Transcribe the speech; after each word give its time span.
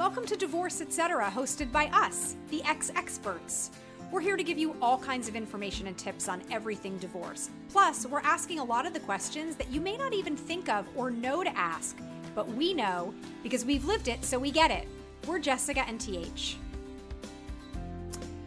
Welcome 0.00 0.24
to 0.28 0.36
Divorce 0.36 0.80
Etc., 0.80 1.30
hosted 1.30 1.70
by 1.70 1.88
us, 1.88 2.34
the 2.48 2.62
ex 2.62 2.90
experts. 2.96 3.70
We're 4.10 4.22
here 4.22 4.38
to 4.38 4.42
give 4.42 4.56
you 4.56 4.74
all 4.80 4.96
kinds 4.96 5.28
of 5.28 5.36
information 5.36 5.88
and 5.88 5.98
tips 5.98 6.26
on 6.26 6.40
everything 6.50 6.96
divorce. 6.96 7.50
Plus, 7.68 8.06
we're 8.06 8.22
asking 8.22 8.60
a 8.60 8.64
lot 8.64 8.86
of 8.86 8.94
the 8.94 9.00
questions 9.00 9.56
that 9.56 9.68
you 9.68 9.78
may 9.78 9.98
not 9.98 10.14
even 10.14 10.38
think 10.38 10.70
of 10.70 10.86
or 10.96 11.10
know 11.10 11.44
to 11.44 11.54
ask, 11.54 11.98
but 12.34 12.48
we 12.48 12.72
know 12.72 13.12
because 13.42 13.66
we've 13.66 13.84
lived 13.84 14.08
it, 14.08 14.24
so 14.24 14.38
we 14.38 14.50
get 14.50 14.70
it. 14.70 14.88
We're 15.26 15.38
Jessica 15.38 15.86
and 15.86 16.00
TH. 16.00 16.56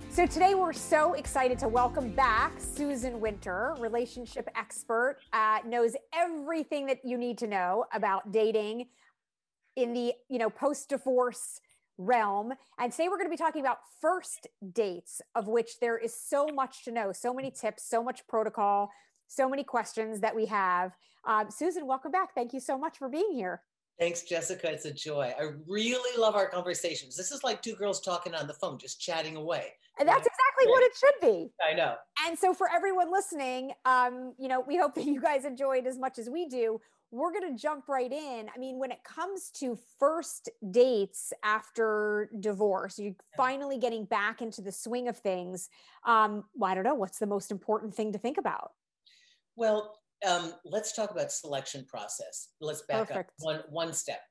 So 0.09 0.25
today 0.25 0.55
we're 0.55 0.73
so 0.73 1.13
excited 1.13 1.59
to 1.59 1.67
welcome 1.67 2.13
back 2.13 2.53
Susan 2.57 3.19
Winter, 3.19 3.75
relationship 3.77 4.49
expert, 4.55 5.17
uh, 5.33 5.59
knows 5.67 5.95
everything 6.15 6.87
that 6.87 7.05
you 7.05 7.15
need 7.15 7.37
to 7.37 7.45
know 7.45 7.85
about 7.93 8.31
dating 8.31 8.87
in 9.75 9.93
the 9.93 10.13
you 10.29 10.39
know 10.39 10.49
post 10.49 10.89
divorce 10.89 11.59
realm. 11.97 12.53
And 12.79 12.91
today 12.91 13.07
we're 13.07 13.17
going 13.17 13.27
to 13.27 13.31
be 13.31 13.37
talking 13.37 13.61
about 13.61 13.77
first 14.01 14.47
dates, 14.71 15.21
of 15.35 15.47
which 15.47 15.79
there 15.79 15.97
is 15.97 16.15
so 16.15 16.47
much 16.53 16.83
to 16.85 16.91
know, 16.91 17.11
so 17.11 17.33
many 17.33 17.51
tips, 17.51 17.87
so 17.87 18.03
much 18.03 18.25
protocol, 18.27 18.89
so 19.27 19.47
many 19.47 19.63
questions 19.63 20.19
that 20.21 20.35
we 20.35 20.47
have. 20.47 20.93
Um, 21.25 21.51
Susan, 21.51 21.85
welcome 21.85 22.11
back. 22.11 22.33
Thank 22.33 22.53
you 22.53 22.59
so 22.59 22.77
much 22.77 22.97
for 22.97 23.09
being 23.09 23.31
here. 23.33 23.61
Thanks, 23.99 24.23
Jessica. 24.23 24.71
It's 24.71 24.85
a 24.85 24.93
joy. 24.93 25.33
I 25.39 25.49
really 25.67 26.19
love 26.19 26.35
our 26.35 26.49
conversations. 26.49 27.15
This 27.15 27.31
is 27.31 27.43
like 27.43 27.61
two 27.61 27.75
girls 27.75 28.01
talking 28.01 28.33
on 28.33 28.47
the 28.47 28.53
phone, 28.53 28.79
just 28.79 28.99
chatting 28.99 29.35
away. 29.35 29.73
And 29.99 30.09
that's 30.09 30.25
exactly 30.25 30.71
what 30.71 30.83
it 30.83 30.91
should 30.99 31.13
be. 31.21 31.51
I 31.63 31.75
know. 31.75 31.95
And 32.25 32.37
so, 32.37 32.55
for 32.55 32.67
everyone 32.75 33.11
listening, 33.11 33.73
um, 33.85 34.33
you 34.39 34.47
know, 34.47 34.59
we 34.61 34.77
hope 34.77 34.95
that 34.95 35.05
you 35.05 35.21
guys 35.21 35.45
enjoyed 35.45 35.85
as 35.85 35.99
much 35.99 36.17
as 36.17 36.27
we 36.27 36.47
do 36.47 36.81
we're 37.13 37.31
going 37.31 37.55
to 37.55 37.61
jump 37.61 37.87
right 37.87 38.11
in. 38.11 38.47
I 38.53 38.57
mean, 38.57 38.79
when 38.79 38.91
it 38.91 39.03
comes 39.03 39.51
to 39.59 39.77
first 39.99 40.49
dates 40.71 41.31
after 41.43 42.31
divorce, 42.39 42.97
you're 42.97 43.15
finally 43.37 43.77
getting 43.77 44.05
back 44.05 44.41
into 44.41 44.61
the 44.61 44.71
swing 44.71 45.07
of 45.07 45.17
things. 45.17 45.69
Um, 46.05 46.45
well, 46.55 46.71
I 46.71 46.73
don't 46.75 46.83
know. 46.83 46.95
What's 46.95 47.19
the 47.19 47.27
most 47.27 47.51
important 47.51 47.93
thing 47.93 48.13
to 48.13 48.17
think 48.17 48.39
about? 48.39 48.71
Well, 49.55 49.99
um, 50.27 50.53
let's 50.65 50.93
talk 50.93 51.11
about 51.11 51.31
selection 51.31 51.85
process. 51.87 52.49
Let's 52.59 52.81
back 52.81 53.09
Perfect. 53.09 53.29
up 53.29 53.33
one 53.39 53.61
one 53.69 53.93
step. 53.93 54.21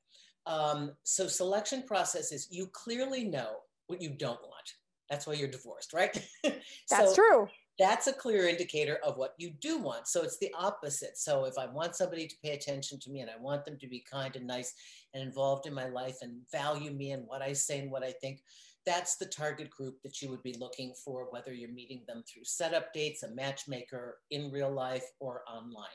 Um, 0.47 0.93
so, 1.05 1.29
selection 1.29 1.85
process 1.85 2.33
is 2.33 2.49
you 2.51 2.67
clearly 2.73 3.23
know 3.23 3.59
what 3.87 4.03
you 4.03 4.11
don't 4.11 4.41
want. 4.43 4.73
That's 5.09 5.25
why 5.25 5.35
you're 5.35 5.49
divorced, 5.49 5.93
right? 5.93 6.13
That's 6.43 6.65
so, 6.89 7.15
true 7.15 7.49
that's 7.79 8.07
a 8.07 8.13
clear 8.13 8.49
indicator 8.49 8.99
of 9.05 9.17
what 9.17 9.35
you 9.39 9.51
do 9.61 9.79
want. 9.79 10.07
So 10.07 10.23
it's 10.23 10.39
the 10.39 10.53
opposite. 10.59 11.17
So 11.17 11.47
if 11.47 11.59
I 11.59 11.67
want 11.67 11.97
somebody 11.97 12.27
to 12.27 12.37
pay 12.45 12.51
attention 12.51 12.99
to 13.01 13.11
me 13.11 13.21
and 13.21 13.31
I 13.31 13.41
want 13.41 13.65
them 13.65 13.79
to 13.81 13.89
be 13.89 14.05
kind 14.11 14.37
and 14.37 14.47
nice 14.47 14.75
and 15.15 15.23
involved 15.23 15.67
in 15.67 15.75
my 15.75 15.89
life 15.89 16.17
and 16.23 16.43
value 16.51 16.91
me 16.91 17.13
and 17.13 17.27
what 17.27 17.43
I 17.43 17.53
say 17.55 17.81
and 17.81 17.91
what 17.91 18.05
I 18.05 18.13
think, 18.13 18.43
that's 18.85 19.17
the 19.17 19.27
target 19.27 19.71
group 19.71 20.03
that 20.03 20.21
you 20.21 20.29
would 20.29 20.43
be 20.43 20.57
looking 20.59 20.93
for, 21.05 21.29
whether 21.31 21.53
you're 21.53 21.73
meeting 21.73 22.03
them 22.07 22.23
through 22.27 22.45
setup 22.45 22.93
dates, 22.93 23.23
a 23.23 23.31
matchmaker 23.31 24.19
in 24.31 24.51
real 24.51 24.71
life 24.71 25.05
or 25.21 25.43
online. 25.49 25.87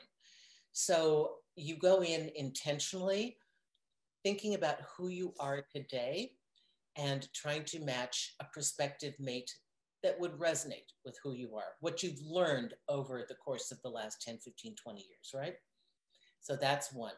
So 0.72 1.34
you 1.54 1.76
go 1.76 2.02
in 2.02 2.30
intentionally 2.34 3.36
thinking 4.24 4.54
about 4.54 4.78
who 4.96 5.08
you 5.08 5.34
are 5.38 5.64
today 5.72 6.32
and 6.96 7.28
trying 7.32 7.64
to 7.64 7.80
match 7.80 8.34
a 8.40 8.44
prospective 8.52 9.14
mate 9.20 9.52
that 10.02 10.18
would 10.18 10.38
resonate 10.38 10.92
with 11.04 11.16
who 11.22 11.32
you 11.32 11.56
are, 11.56 11.74
what 11.80 12.02
you've 12.02 12.20
learned 12.24 12.74
over 12.88 13.24
the 13.28 13.34
course 13.34 13.72
of 13.72 13.80
the 13.82 13.88
last 13.88 14.22
10, 14.22 14.38
15, 14.38 14.74
20 14.76 14.98
years, 14.98 15.32
right? 15.34 15.54
So 16.40 16.56
that's 16.56 16.92
one. 16.92 17.14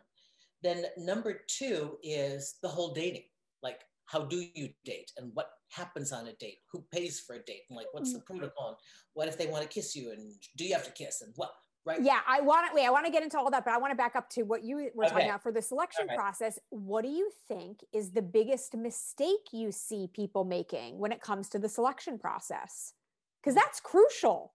Then 0.62 0.84
number 0.96 1.40
two 1.46 1.98
is 2.02 2.56
the 2.62 2.68
whole 2.68 2.92
dating. 2.92 3.24
Like, 3.62 3.80
how 4.06 4.24
do 4.24 4.44
you 4.54 4.70
date 4.84 5.12
and 5.16 5.30
what 5.34 5.50
happens 5.70 6.12
on 6.12 6.26
a 6.26 6.32
date? 6.34 6.58
Who 6.72 6.84
pays 6.92 7.20
for 7.20 7.36
a 7.36 7.44
date? 7.44 7.62
And 7.68 7.76
like, 7.76 7.86
what's 7.92 8.12
the 8.12 8.20
mm. 8.20 8.26
protocol? 8.26 8.78
what 9.14 9.28
if 9.28 9.36
they 9.36 9.46
want 9.46 9.62
to 9.62 9.68
kiss 9.68 9.94
you? 9.94 10.12
And 10.12 10.32
do 10.56 10.64
you 10.64 10.74
have 10.74 10.84
to 10.84 10.92
kiss? 10.92 11.22
And 11.22 11.32
what? 11.36 11.52
Right. 11.86 12.02
Yeah, 12.02 12.20
I 12.28 12.42
want 12.42 12.68
to 12.68 12.74
wait. 12.74 12.86
I 12.86 12.90
want 12.90 13.06
to 13.06 13.12
get 13.12 13.22
into 13.22 13.38
all 13.38 13.50
that, 13.50 13.64
but 13.64 13.72
I 13.72 13.78
want 13.78 13.90
to 13.92 13.96
back 13.96 14.14
up 14.14 14.28
to 14.30 14.42
what 14.42 14.62
you 14.62 14.90
were 14.94 15.04
okay. 15.04 15.12
talking 15.12 15.28
about 15.28 15.42
for 15.42 15.50
the 15.50 15.62
selection 15.62 16.06
right. 16.08 16.16
process. 16.16 16.58
What 16.68 17.04
do 17.04 17.10
you 17.10 17.30
think 17.48 17.82
is 17.92 18.10
the 18.10 18.20
biggest 18.20 18.76
mistake 18.76 19.48
you 19.52 19.72
see 19.72 20.06
people 20.12 20.44
making 20.44 20.98
when 20.98 21.10
it 21.10 21.22
comes 21.22 21.48
to 21.50 21.58
the 21.58 21.68
selection 21.68 22.18
process? 22.18 22.92
Because 23.40 23.54
that's 23.54 23.80
crucial. 23.80 24.52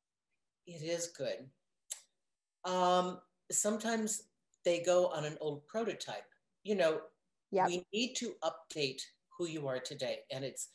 It 0.67 0.83
is 0.83 1.07
good. 1.07 1.49
Um, 2.63 3.19
sometimes 3.51 4.23
they 4.63 4.81
go 4.81 5.07
on 5.07 5.25
an 5.25 5.37
old 5.41 5.65
prototype. 5.67 6.25
You 6.63 6.75
know, 6.75 7.01
yep. 7.51 7.67
we 7.67 7.83
need 7.91 8.13
to 8.15 8.33
update 8.43 9.01
who 9.35 9.47
you 9.47 9.67
are 9.67 9.79
today, 9.79 10.19
and 10.31 10.43
it's 10.43 10.69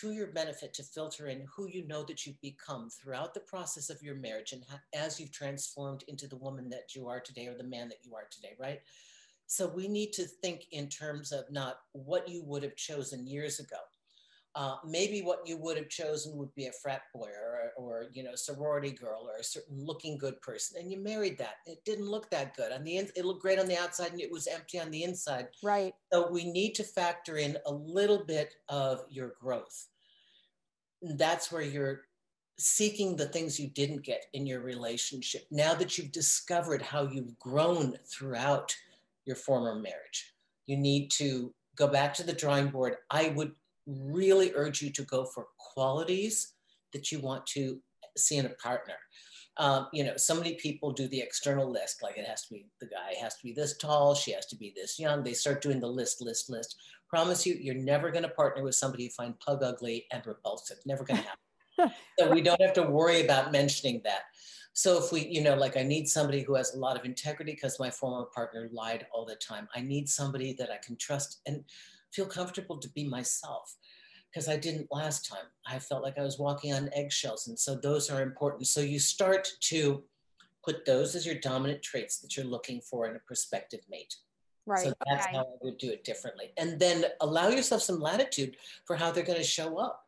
to 0.00 0.12
your 0.12 0.28
benefit 0.28 0.72
to 0.74 0.82
filter 0.82 1.28
in 1.28 1.46
who 1.54 1.68
you 1.68 1.86
know 1.86 2.02
that 2.04 2.26
you've 2.26 2.40
become 2.40 2.88
throughout 2.88 3.34
the 3.34 3.40
process 3.40 3.90
of 3.90 4.02
your 4.02 4.14
marriage 4.14 4.52
and 4.52 4.64
as 4.94 5.20
you've 5.20 5.32
transformed 5.32 6.04
into 6.08 6.26
the 6.26 6.36
woman 6.36 6.68
that 6.70 6.94
you 6.94 7.08
are 7.08 7.20
today 7.20 7.46
or 7.46 7.54
the 7.54 7.64
man 7.64 7.88
that 7.88 7.98
you 8.02 8.14
are 8.14 8.26
today, 8.30 8.54
right? 8.58 8.80
So 9.46 9.68
we 9.68 9.88
need 9.88 10.12
to 10.14 10.24
think 10.24 10.66
in 10.72 10.88
terms 10.88 11.30
of 11.30 11.50
not 11.50 11.80
what 11.92 12.28
you 12.28 12.42
would 12.44 12.62
have 12.62 12.76
chosen 12.76 13.26
years 13.26 13.60
ago. 13.60 13.76
Uh, 14.54 14.76
maybe 14.86 15.22
what 15.22 15.40
you 15.46 15.56
would 15.56 15.78
have 15.78 15.88
chosen 15.88 16.36
would 16.36 16.54
be 16.54 16.66
a 16.66 16.72
frat 16.72 17.02
boy 17.14 17.28
or, 17.28 17.72
or 17.76 18.06
you 18.12 18.22
know 18.22 18.34
sorority 18.34 18.90
girl 18.90 19.26
or 19.26 19.38
a 19.40 19.44
certain 19.44 19.82
looking 19.82 20.18
good 20.18 20.38
person 20.42 20.78
and 20.78 20.92
you 20.92 21.02
married 21.02 21.38
that. 21.38 21.56
It 21.66 21.82
didn't 21.86 22.10
look 22.10 22.30
that 22.30 22.54
good. 22.54 22.70
On 22.70 22.84
the 22.84 22.98
in, 22.98 23.08
it 23.16 23.24
looked 23.24 23.40
great 23.40 23.58
on 23.58 23.66
the 23.66 23.78
outside 23.78 24.12
and 24.12 24.20
it 24.20 24.30
was 24.30 24.46
empty 24.46 24.78
on 24.78 24.90
the 24.90 25.04
inside. 25.04 25.48
Right. 25.62 25.94
So 26.12 26.30
we 26.30 26.44
need 26.44 26.74
to 26.74 26.84
factor 26.84 27.38
in 27.38 27.56
a 27.64 27.72
little 27.72 28.24
bit 28.24 28.54
of 28.68 29.04
your 29.08 29.34
growth. 29.40 29.88
That's 31.00 31.50
where 31.50 31.62
you're 31.62 32.02
seeking 32.58 33.16
the 33.16 33.26
things 33.26 33.58
you 33.58 33.68
didn't 33.68 34.04
get 34.04 34.26
in 34.34 34.46
your 34.46 34.60
relationship 34.60 35.46
now 35.50 35.74
that 35.74 35.96
you've 35.96 36.12
discovered 36.12 36.82
how 36.82 37.04
you've 37.04 37.38
grown 37.38 37.96
throughout 38.06 38.76
your 39.24 39.36
former 39.36 39.74
marriage. 39.74 40.34
You 40.66 40.76
need 40.76 41.10
to 41.12 41.52
go 41.76 41.88
back 41.88 42.14
to 42.14 42.22
the 42.22 42.32
drawing 42.32 42.68
board. 42.68 42.96
I 43.10 43.28
would 43.30 43.52
really 43.86 44.52
urge 44.54 44.82
you 44.82 44.90
to 44.90 45.02
go 45.02 45.24
for 45.24 45.46
qualities 45.58 46.54
that 46.92 47.10
you 47.10 47.20
want 47.20 47.46
to 47.46 47.80
see 48.16 48.36
in 48.36 48.46
a 48.46 48.50
partner. 48.50 48.94
Um, 49.58 49.88
you 49.92 50.02
know, 50.02 50.16
so 50.16 50.34
many 50.34 50.54
people 50.54 50.92
do 50.92 51.08
the 51.08 51.20
external 51.20 51.70
list, 51.70 52.02
like 52.02 52.16
it 52.16 52.26
has 52.26 52.46
to 52.46 52.54
be 52.54 52.66
the 52.80 52.86
guy 52.86 53.14
has 53.20 53.36
to 53.36 53.42
be 53.42 53.52
this 53.52 53.76
tall, 53.76 54.14
she 54.14 54.32
has 54.32 54.46
to 54.46 54.56
be 54.56 54.72
this 54.74 54.98
young. 54.98 55.22
They 55.22 55.34
start 55.34 55.60
doing 55.60 55.78
the 55.78 55.88
list, 55.88 56.22
list, 56.22 56.48
list. 56.48 56.76
Promise 57.10 57.44
you, 57.44 57.54
you're 57.60 57.74
never 57.74 58.10
going 58.10 58.22
to 58.22 58.30
partner 58.30 58.62
with 58.62 58.74
somebody 58.74 59.04
you 59.04 59.10
find 59.10 59.38
pug 59.40 59.62
ugly 59.62 60.06
and 60.10 60.26
repulsive. 60.26 60.78
Never 60.86 61.04
going 61.04 61.20
to 61.20 61.28
happen. 61.28 61.94
so 62.18 62.30
we 62.30 62.40
don't 62.40 62.60
have 62.62 62.72
to 62.74 62.82
worry 62.82 63.22
about 63.24 63.52
mentioning 63.52 64.00
that. 64.04 64.22
So 64.72 64.98
if 64.98 65.12
we, 65.12 65.26
you 65.26 65.42
know, 65.42 65.54
like 65.54 65.76
I 65.76 65.82
need 65.82 66.08
somebody 66.08 66.42
who 66.42 66.54
has 66.54 66.74
a 66.74 66.78
lot 66.78 66.98
of 66.98 67.04
integrity 67.04 67.52
because 67.52 67.78
my 67.78 67.90
former 67.90 68.26
partner 68.34 68.70
lied 68.72 69.06
all 69.12 69.26
the 69.26 69.36
time. 69.36 69.68
I 69.74 69.82
need 69.82 70.08
somebody 70.08 70.54
that 70.54 70.70
I 70.70 70.78
can 70.78 70.96
trust 70.96 71.40
and 71.46 71.62
feel 72.12 72.26
comfortable 72.26 72.78
to 72.78 72.88
be 72.90 73.08
myself 73.08 73.76
because 74.32 74.48
I 74.48 74.56
didn't 74.56 74.88
last 74.90 75.28
time. 75.28 75.46
I 75.66 75.78
felt 75.78 76.02
like 76.02 76.18
I 76.18 76.22
was 76.22 76.38
walking 76.38 76.72
on 76.72 76.90
eggshells. 76.94 77.48
And 77.48 77.58
so 77.58 77.74
those 77.74 78.10
are 78.10 78.22
important. 78.22 78.66
So 78.66 78.80
you 78.80 78.98
start 78.98 79.48
to 79.60 80.02
put 80.64 80.86
those 80.86 81.14
as 81.14 81.26
your 81.26 81.34
dominant 81.36 81.82
traits 81.82 82.18
that 82.20 82.36
you're 82.36 82.46
looking 82.46 82.80
for 82.80 83.08
in 83.08 83.16
a 83.16 83.20
prospective 83.20 83.80
mate. 83.90 84.14
Right. 84.64 84.84
So 84.84 84.94
that's 85.06 85.26
okay. 85.26 85.36
how 85.36 85.42
I 85.42 85.56
would 85.60 85.78
do 85.78 85.90
it 85.90 86.04
differently. 86.04 86.52
And 86.56 86.78
then 86.78 87.04
allow 87.20 87.48
yourself 87.48 87.82
some 87.82 88.00
latitude 88.00 88.56
for 88.86 88.96
how 88.96 89.10
they're 89.10 89.24
going 89.24 89.38
to 89.38 89.44
show 89.44 89.76
up. 89.78 90.06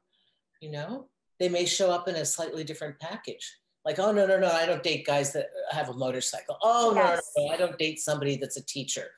You 0.61 0.71
know, 0.71 1.09
they 1.39 1.49
may 1.49 1.67
show 1.67 1.91
up 1.91 2.09
in 2.09 2.15
a 2.15 2.25
slightly 2.25 2.65
different 2.65 2.99
package. 3.01 3.59
Like, 3.85 3.99
oh, 3.99 4.13
no, 4.13 4.27
no, 4.27 4.39
no, 4.39 4.51
I 4.51 4.65
don't 4.65 4.83
date 4.83 5.05
guys 5.05 5.33
that 5.35 5.49
have 5.71 5.91
a 5.91 5.93
motorcycle. 5.93 6.57
Oh, 6.63 6.95
yes. 6.95 7.21
no, 7.37 7.43
no, 7.43 7.49
no, 7.49 7.55
I 7.55 7.59
don't 7.59 7.79
date 7.79 8.01
somebody 8.01 8.37
that's 8.37 8.57
a 8.57 8.65
teacher. 8.65 9.09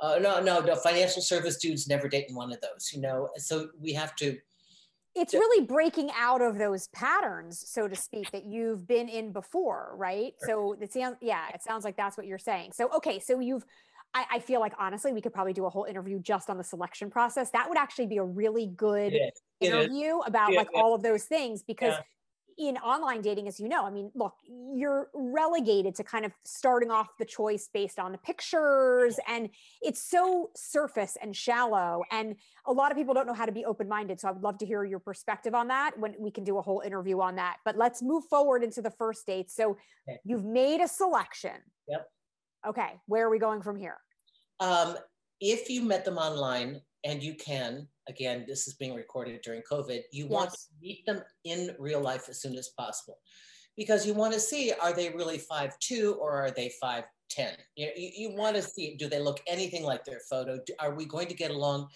Uh, 0.00 0.18
no, 0.20 0.40
no, 0.40 0.60
no, 0.60 0.74
financial 0.76 1.20
service 1.20 1.58
dudes 1.58 1.86
never 1.86 2.08
dating 2.08 2.34
one 2.34 2.52
of 2.52 2.60
those, 2.60 2.90
you 2.92 3.00
know? 3.00 3.28
So 3.36 3.68
we 3.78 3.92
have 3.92 4.16
to 4.16 4.38
it's 5.14 5.34
really 5.34 5.66
breaking 5.66 6.10
out 6.16 6.40
of 6.40 6.56
those 6.56 6.86
patterns, 6.88 7.64
so 7.66 7.88
to 7.88 7.96
speak, 7.96 8.30
that 8.30 8.44
you've 8.44 8.86
been 8.86 9.08
in 9.08 9.32
before, 9.32 9.92
right? 9.96 10.34
So 10.38 10.76
it 10.80 10.92
sounds, 10.92 11.16
yeah, 11.20 11.48
it 11.52 11.62
sounds 11.62 11.84
like 11.84 11.96
that's 11.96 12.16
what 12.16 12.26
you're 12.26 12.38
saying. 12.38 12.72
So, 12.74 12.88
okay, 12.96 13.18
so 13.18 13.40
you've, 13.40 13.64
I, 14.14 14.24
I, 14.32 14.38
feel 14.38 14.60
like 14.60 14.72
honestly, 14.78 15.12
we 15.12 15.20
could 15.20 15.32
probably 15.32 15.52
do 15.52 15.66
a 15.66 15.70
whole 15.70 15.84
interview 15.84 16.20
just 16.20 16.48
on 16.48 16.58
the 16.58 16.64
selection 16.64 17.10
process. 17.10 17.50
That 17.50 17.68
would 17.68 17.78
actually 17.78 18.06
be 18.06 18.18
a 18.18 18.24
really 18.24 18.68
good 18.68 19.12
interview 19.60 20.18
about 20.18 20.52
yeah, 20.52 20.58
like 20.58 20.68
yeah. 20.72 20.80
all 20.80 20.94
of 20.94 21.02
those 21.02 21.24
things 21.24 21.62
because 21.62 21.94
in 22.60 22.76
online 22.76 23.22
dating, 23.22 23.48
as 23.48 23.58
you 23.58 23.68
know, 23.68 23.86
I 23.86 23.90
mean, 23.90 24.10
look, 24.14 24.34
you're 24.74 25.08
relegated 25.14 25.94
to 25.94 26.04
kind 26.04 26.26
of 26.26 26.32
starting 26.44 26.90
off 26.90 27.08
the 27.18 27.24
choice 27.24 27.70
based 27.72 27.98
on 27.98 28.12
the 28.12 28.18
pictures, 28.18 29.18
and 29.26 29.48
it's 29.80 30.02
so 30.02 30.50
surface 30.54 31.16
and 31.22 31.34
shallow. 31.34 32.02
And 32.12 32.36
a 32.66 32.72
lot 32.72 32.90
of 32.90 32.98
people 32.98 33.14
don't 33.14 33.26
know 33.26 33.32
how 33.32 33.46
to 33.46 33.52
be 33.52 33.64
open 33.64 33.88
minded. 33.88 34.20
So 34.20 34.28
I 34.28 34.32
would 34.32 34.42
love 34.42 34.58
to 34.58 34.66
hear 34.66 34.84
your 34.84 34.98
perspective 34.98 35.54
on 35.54 35.68
that 35.68 35.98
when 35.98 36.14
we 36.18 36.30
can 36.30 36.44
do 36.44 36.58
a 36.58 36.62
whole 36.62 36.82
interview 36.84 37.20
on 37.20 37.36
that. 37.36 37.56
But 37.64 37.78
let's 37.78 38.02
move 38.02 38.24
forward 38.24 38.62
into 38.62 38.82
the 38.82 38.90
first 38.90 39.26
date. 39.26 39.50
So 39.50 39.78
okay. 40.08 40.18
you've 40.24 40.44
made 40.44 40.82
a 40.82 40.88
selection. 40.88 41.56
Yep. 41.88 42.06
Okay. 42.68 43.00
Where 43.06 43.26
are 43.26 43.30
we 43.30 43.38
going 43.38 43.62
from 43.62 43.76
here? 43.76 43.96
Um, 44.60 44.98
if 45.40 45.70
you 45.70 45.82
met 45.82 46.04
them 46.04 46.18
online 46.18 46.82
and 47.04 47.22
you 47.22 47.34
can, 47.34 47.88
again, 48.10 48.44
this 48.46 48.68
is 48.68 48.74
being 48.74 48.94
recorded 48.94 49.40
during 49.42 49.62
COVID, 49.62 50.02
you 50.12 50.24
yes. 50.24 50.30
want 50.30 50.50
to 50.50 50.58
meet 50.82 51.06
them 51.06 51.22
in 51.44 51.74
real 51.78 52.00
life 52.00 52.28
as 52.28 52.42
soon 52.42 52.56
as 52.56 52.68
possible 52.76 53.18
because 53.76 54.06
you 54.06 54.12
want 54.12 54.34
to 54.34 54.40
see 54.40 54.72
are 54.82 54.92
they 54.92 55.08
really 55.08 55.38
five 55.38 55.78
two 55.78 56.16
or 56.20 56.32
are 56.32 56.50
they 56.50 56.70
5'10? 56.82 57.04
You, 57.76 57.90
you, 57.96 58.10
you 58.14 58.36
want 58.36 58.56
to 58.56 58.62
see 58.62 58.94
do 58.96 59.08
they 59.08 59.20
look 59.20 59.40
anything 59.46 59.84
like 59.84 60.04
their 60.04 60.20
photo? 60.28 60.58
Are 60.78 60.94
we 60.94 61.06
going 61.06 61.28
to 61.28 61.34
get 61.34 61.50
along? 61.50 61.88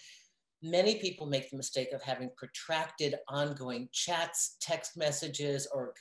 Many 0.63 0.95
people 0.95 1.27
make 1.27 1.51
the 1.51 1.59
mistake 1.59 1.93
of 1.93 2.03
having 2.03 2.31
protracted, 2.39 3.17
ongoing 3.29 3.91
chats, 3.93 4.57
text 4.63 4.97
messages, 4.97 5.69
or 5.75 5.93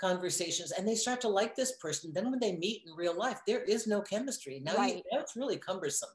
conversations, 0.00 0.72
and 0.72 0.88
they 0.88 0.96
start 0.96 1.20
to 1.20 1.28
like 1.28 1.54
this 1.54 1.76
person. 1.76 2.10
Then, 2.12 2.32
when 2.32 2.40
they 2.40 2.56
meet 2.56 2.82
in 2.84 2.94
real 2.96 3.16
life, 3.16 3.38
there 3.46 3.62
is 3.62 3.86
no 3.86 4.00
chemistry. 4.00 4.60
Now, 4.64 4.74
right. 4.74 4.96
you, 4.96 5.02
now 5.12 5.20
it's 5.20 5.36
really 5.36 5.56
cumbersome. 5.56 6.08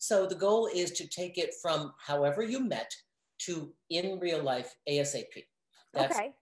So, 0.00 0.26
the 0.26 0.34
goal 0.34 0.68
is 0.74 0.90
to 0.92 1.06
take 1.06 1.38
it 1.38 1.54
from 1.62 1.92
however 2.04 2.42
you 2.42 2.58
met 2.58 2.90
to 3.46 3.72
in 3.90 4.18
real 4.18 4.42
life 4.42 4.74
ASAP. 4.88 5.44
That's, 5.94 6.16
okay. 6.16 6.32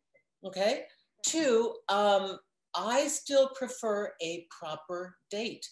Okay. 0.44 0.82
Two, 1.26 1.74
um, 1.88 2.38
I 2.74 3.08
still 3.08 3.48
prefer 3.50 4.12
a 4.22 4.46
proper 4.56 5.16
date. 5.30 5.66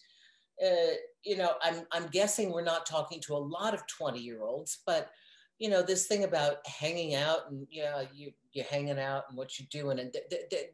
Uh, 0.64 0.94
you 1.24 1.36
know, 1.36 1.52
I'm, 1.62 1.86
I'm 1.92 2.08
guessing 2.08 2.50
we're 2.50 2.64
not 2.64 2.86
talking 2.86 3.20
to 3.22 3.34
a 3.34 3.38
lot 3.38 3.74
of 3.74 3.86
20 3.86 4.20
year 4.20 4.42
olds, 4.42 4.82
but 4.86 5.10
you 5.58 5.70
know 5.70 5.82
this 5.82 6.06
thing 6.06 6.24
about 6.24 6.66
hanging 6.66 7.14
out 7.14 7.50
and 7.50 7.66
yeah 7.70 8.02
you 8.14 8.30
you're 8.52 8.66
hanging 8.66 8.98
out 8.98 9.24
and 9.28 9.38
what 9.38 9.58
you're 9.58 9.68
doing 9.70 9.98
and 9.98 10.14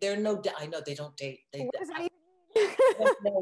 they're, 0.01 0.17
no 0.17 0.43
i 0.59 0.67
know 0.67 0.81
they 0.85 0.95
don't 0.95 1.17
date 1.17 1.41
they, 1.53 1.61
no, 1.61 1.71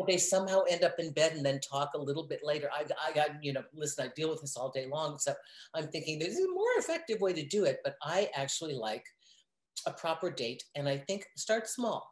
they 0.06 0.17
somehow 0.17 0.62
end 0.69 0.85
up 0.85 0.94
in 0.99 1.12
bed 1.12 1.32
and 1.32 1.44
then 1.44 1.61
talk 1.61 1.91
a 1.94 1.99
little 1.99 2.26
bit 2.26 2.41
later. 2.43 2.69
I, 2.73 2.85
I 3.06 3.12
got 3.12 3.43
you 3.43 3.52
know 3.52 3.62
listen 3.75 4.06
i 4.06 4.12
deal 4.14 4.31
with 4.31 4.41
this 4.41 4.56
all 4.56 4.70
day 4.70 4.87
long 4.87 5.19
so 5.19 5.35
i'm 5.75 5.88
thinking 5.88 6.19
there's 6.19 6.38
a 6.38 6.49
more 6.49 6.70
effective 6.79 7.20
way 7.20 7.32
to 7.32 7.47
do 7.47 7.64
it 7.64 7.79
but 7.85 7.97
i 8.02 8.29
actually 8.35 8.75
like 8.75 9.05
a 9.87 9.93
proper 9.93 10.31
date 10.31 10.64
and 10.75 10.88
i 10.88 10.97
think 10.97 11.26
start 11.37 11.69
small. 11.69 12.06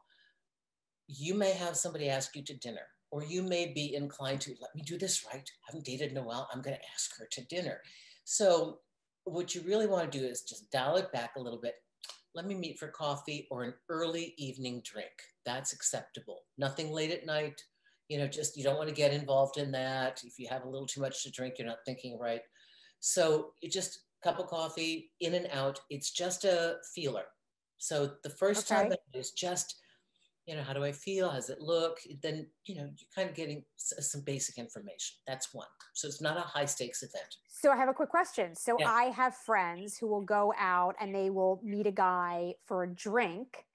You 1.06 1.34
may 1.34 1.52
have 1.52 1.76
somebody 1.76 2.10
ask 2.10 2.36
you 2.36 2.42
to 2.44 2.54
dinner 2.54 2.86
or 3.10 3.24
you 3.24 3.42
may 3.42 3.72
be 3.72 3.94
inclined 3.94 4.42
to 4.42 4.54
let 4.60 4.74
me 4.74 4.82
do 4.82 4.98
this 4.98 5.24
right. 5.32 5.40
I 5.40 5.64
haven't 5.66 5.86
dated 5.86 6.10
in 6.10 6.18
a 6.18 6.22
while 6.22 6.48
i'm 6.52 6.62
going 6.62 6.76
to 6.76 6.82
ask 6.94 7.18
her 7.18 7.26
to 7.32 7.44
dinner. 7.46 7.80
So 8.24 8.78
what 9.24 9.54
you 9.54 9.62
really 9.62 9.86
want 9.86 10.10
to 10.10 10.18
do 10.18 10.24
is 10.24 10.42
just 10.42 10.70
dial 10.70 10.96
it 10.96 11.12
back 11.12 11.32
a 11.36 11.40
little 11.40 11.60
bit. 11.60 11.74
Let 12.38 12.46
me 12.46 12.54
meet 12.54 12.78
for 12.78 12.86
coffee 12.86 13.48
or 13.50 13.64
an 13.64 13.74
early 13.88 14.32
evening 14.38 14.80
drink. 14.84 15.10
That's 15.44 15.72
acceptable. 15.72 16.42
Nothing 16.56 16.92
late 16.92 17.10
at 17.10 17.26
night. 17.26 17.60
You 18.08 18.18
know, 18.18 18.28
just 18.28 18.56
you 18.56 18.62
don't 18.62 18.76
want 18.76 18.88
to 18.88 18.94
get 18.94 19.12
involved 19.12 19.58
in 19.58 19.72
that. 19.72 20.22
If 20.24 20.38
you 20.38 20.46
have 20.48 20.62
a 20.62 20.68
little 20.68 20.86
too 20.86 21.00
much 21.00 21.24
to 21.24 21.32
drink, 21.32 21.54
you're 21.58 21.66
not 21.66 21.84
thinking 21.84 22.16
right. 22.16 22.42
So 23.00 23.54
you 23.60 23.68
just 23.68 24.02
cup 24.22 24.38
of 24.38 24.46
coffee 24.46 25.10
in 25.18 25.34
and 25.34 25.48
out. 25.52 25.80
It's 25.90 26.12
just 26.12 26.44
a 26.44 26.76
feeler. 26.94 27.24
So 27.78 28.12
the 28.22 28.30
first 28.30 28.70
okay. 28.70 28.82
time 28.82 28.92
is 29.14 29.32
just 29.32 29.74
you 30.48 30.56
know, 30.56 30.62
how 30.62 30.72
do 30.72 30.82
I 30.82 30.92
feel? 30.92 31.28
How 31.28 31.36
does 31.36 31.50
it 31.50 31.60
look? 31.60 31.98
Then, 32.22 32.46
you 32.64 32.76
know, 32.76 32.84
you're 32.84 33.08
kind 33.14 33.28
of 33.28 33.36
getting 33.36 33.62
some 33.76 34.22
basic 34.22 34.56
information. 34.56 35.18
That's 35.26 35.52
one. 35.52 35.66
So 35.92 36.08
it's 36.08 36.22
not 36.22 36.38
a 36.38 36.40
high 36.40 36.64
stakes 36.64 37.02
event. 37.02 37.36
So 37.46 37.70
I 37.70 37.76
have 37.76 37.90
a 37.90 37.92
quick 37.92 38.08
question. 38.08 38.54
So 38.56 38.78
yeah. 38.78 38.90
I 38.90 39.04
have 39.10 39.36
friends 39.36 39.98
who 39.98 40.06
will 40.06 40.22
go 40.22 40.54
out 40.58 40.94
and 40.98 41.14
they 41.14 41.28
will 41.28 41.60
meet 41.62 41.86
a 41.86 41.92
guy 41.92 42.54
for 42.64 42.84
a 42.84 42.88
drink. 42.88 43.66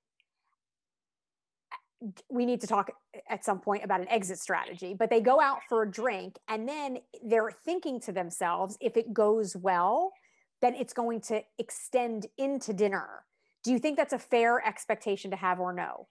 We 2.32 2.44
need 2.44 2.60
to 2.62 2.68
talk 2.68 2.90
at 3.30 3.46
some 3.46 3.60
point 3.60 3.84
about 3.84 4.02
an 4.02 4.10
exit 4.10 4.40
strategy, 4.40 4.96
but 4.98 5.12
they 5.12 5.22
go 5.22 5.40
out 5.40 5.60
for 5.70 5.84
a 5.84 5.90
drink 5.90 6.40
and 6.48 6.68
then 6.68 6.98
they're 7.24 7.52
thinking 7.64 8.00
to 8.02 8.12
themselves, 8.12 8.80
if 8.82 8.98
it 8.98 9.14
goes 9.14 9.56
well, 9.56 10.12
then 10.60 10.74
it's 10.74 10.94
going 10.94 11.22
to 11.22 11.44
extend 11.60 12.26
into 12.40 12.74
dinner. 12.74 13.26
Do 13.64 13.72
you 13.72 13.78
think 13.78 13.96
that's 13.96 14.12
a 14.12 14.20
fair 14.20 14.66
expectation 14.66 15.30
to 15.30 15.38
have 15.38 15.60
or 15.60 15.72
no? 15.72 16.08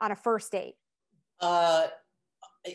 On 0.00 0.12
a 0.12 0.16
first 0.16 0.52
date? 0.52 0.74
Uh, 1.40 1.86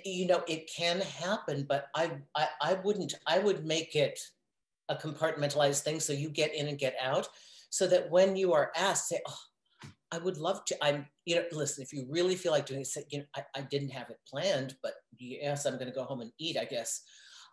you 0.06 0.28
know, 0.28 0.44
it 0.48 0.70
can 0.76 1.02
happen, 1.02 1.66
but 1.68 1.88
I, 1.96 2.12
I, 2.36 2.48
I 2.62 2.74
wouldn't, 2.84 3.16
I 3.26 3.40
would 3.40 3.66
make 3.66 3.96
it 3.96 4.20
a 4.90 4.96
compartmentalized 4.96 5.82
thing. 5.82 6.00
So 6.00 6.14
you 6.14 6.30
get 6.30 6.54
in 6.54 6.68
and 6.68 6.78
get 6.78 6.96
out 7.02 7.28
so 7.70 7.88
that 7.88 8.10
when 8.10 8.36
you 8.36 8.54
are 8.54 8.72
asked, 8.76 9.10
say, 9.10 9.20
oh, 9.28 9.38
I 10.12 10.18
would 10.18 10.38
love 10.38 10.66
to, 10.66 10.84
I'm, 10.84 11.06
you 11.26 11.36
know, 11.36 11.44
listen, 11.52 11.84
if 11.84 11.94
you 11.94 12.08
really 12.10 12.36
feel 12.36 12.52
like 12.52 12.66
doing 12.66 12.82
it, 12.82 12.88
say, 12.88 13.04
you 13.10 13.20
know, 13.20 13.26
I, 13.36 13.44
I 13.56 13.62
didn't 13.62 13.90
have 13.90 14.10
it 14.10 14.18
planned, 14.28 14.76
but 14.82 14.94
yes, 15.18 15.66
I'm 15.66 15.76
going 15.76 15.88
to 15.88 15.94
go 15.94 16.04
home 16.04 16.22
and 16.22 16.32
eat, 16.40 16.58
I 16.58 16.66
guess. 16.66 17.02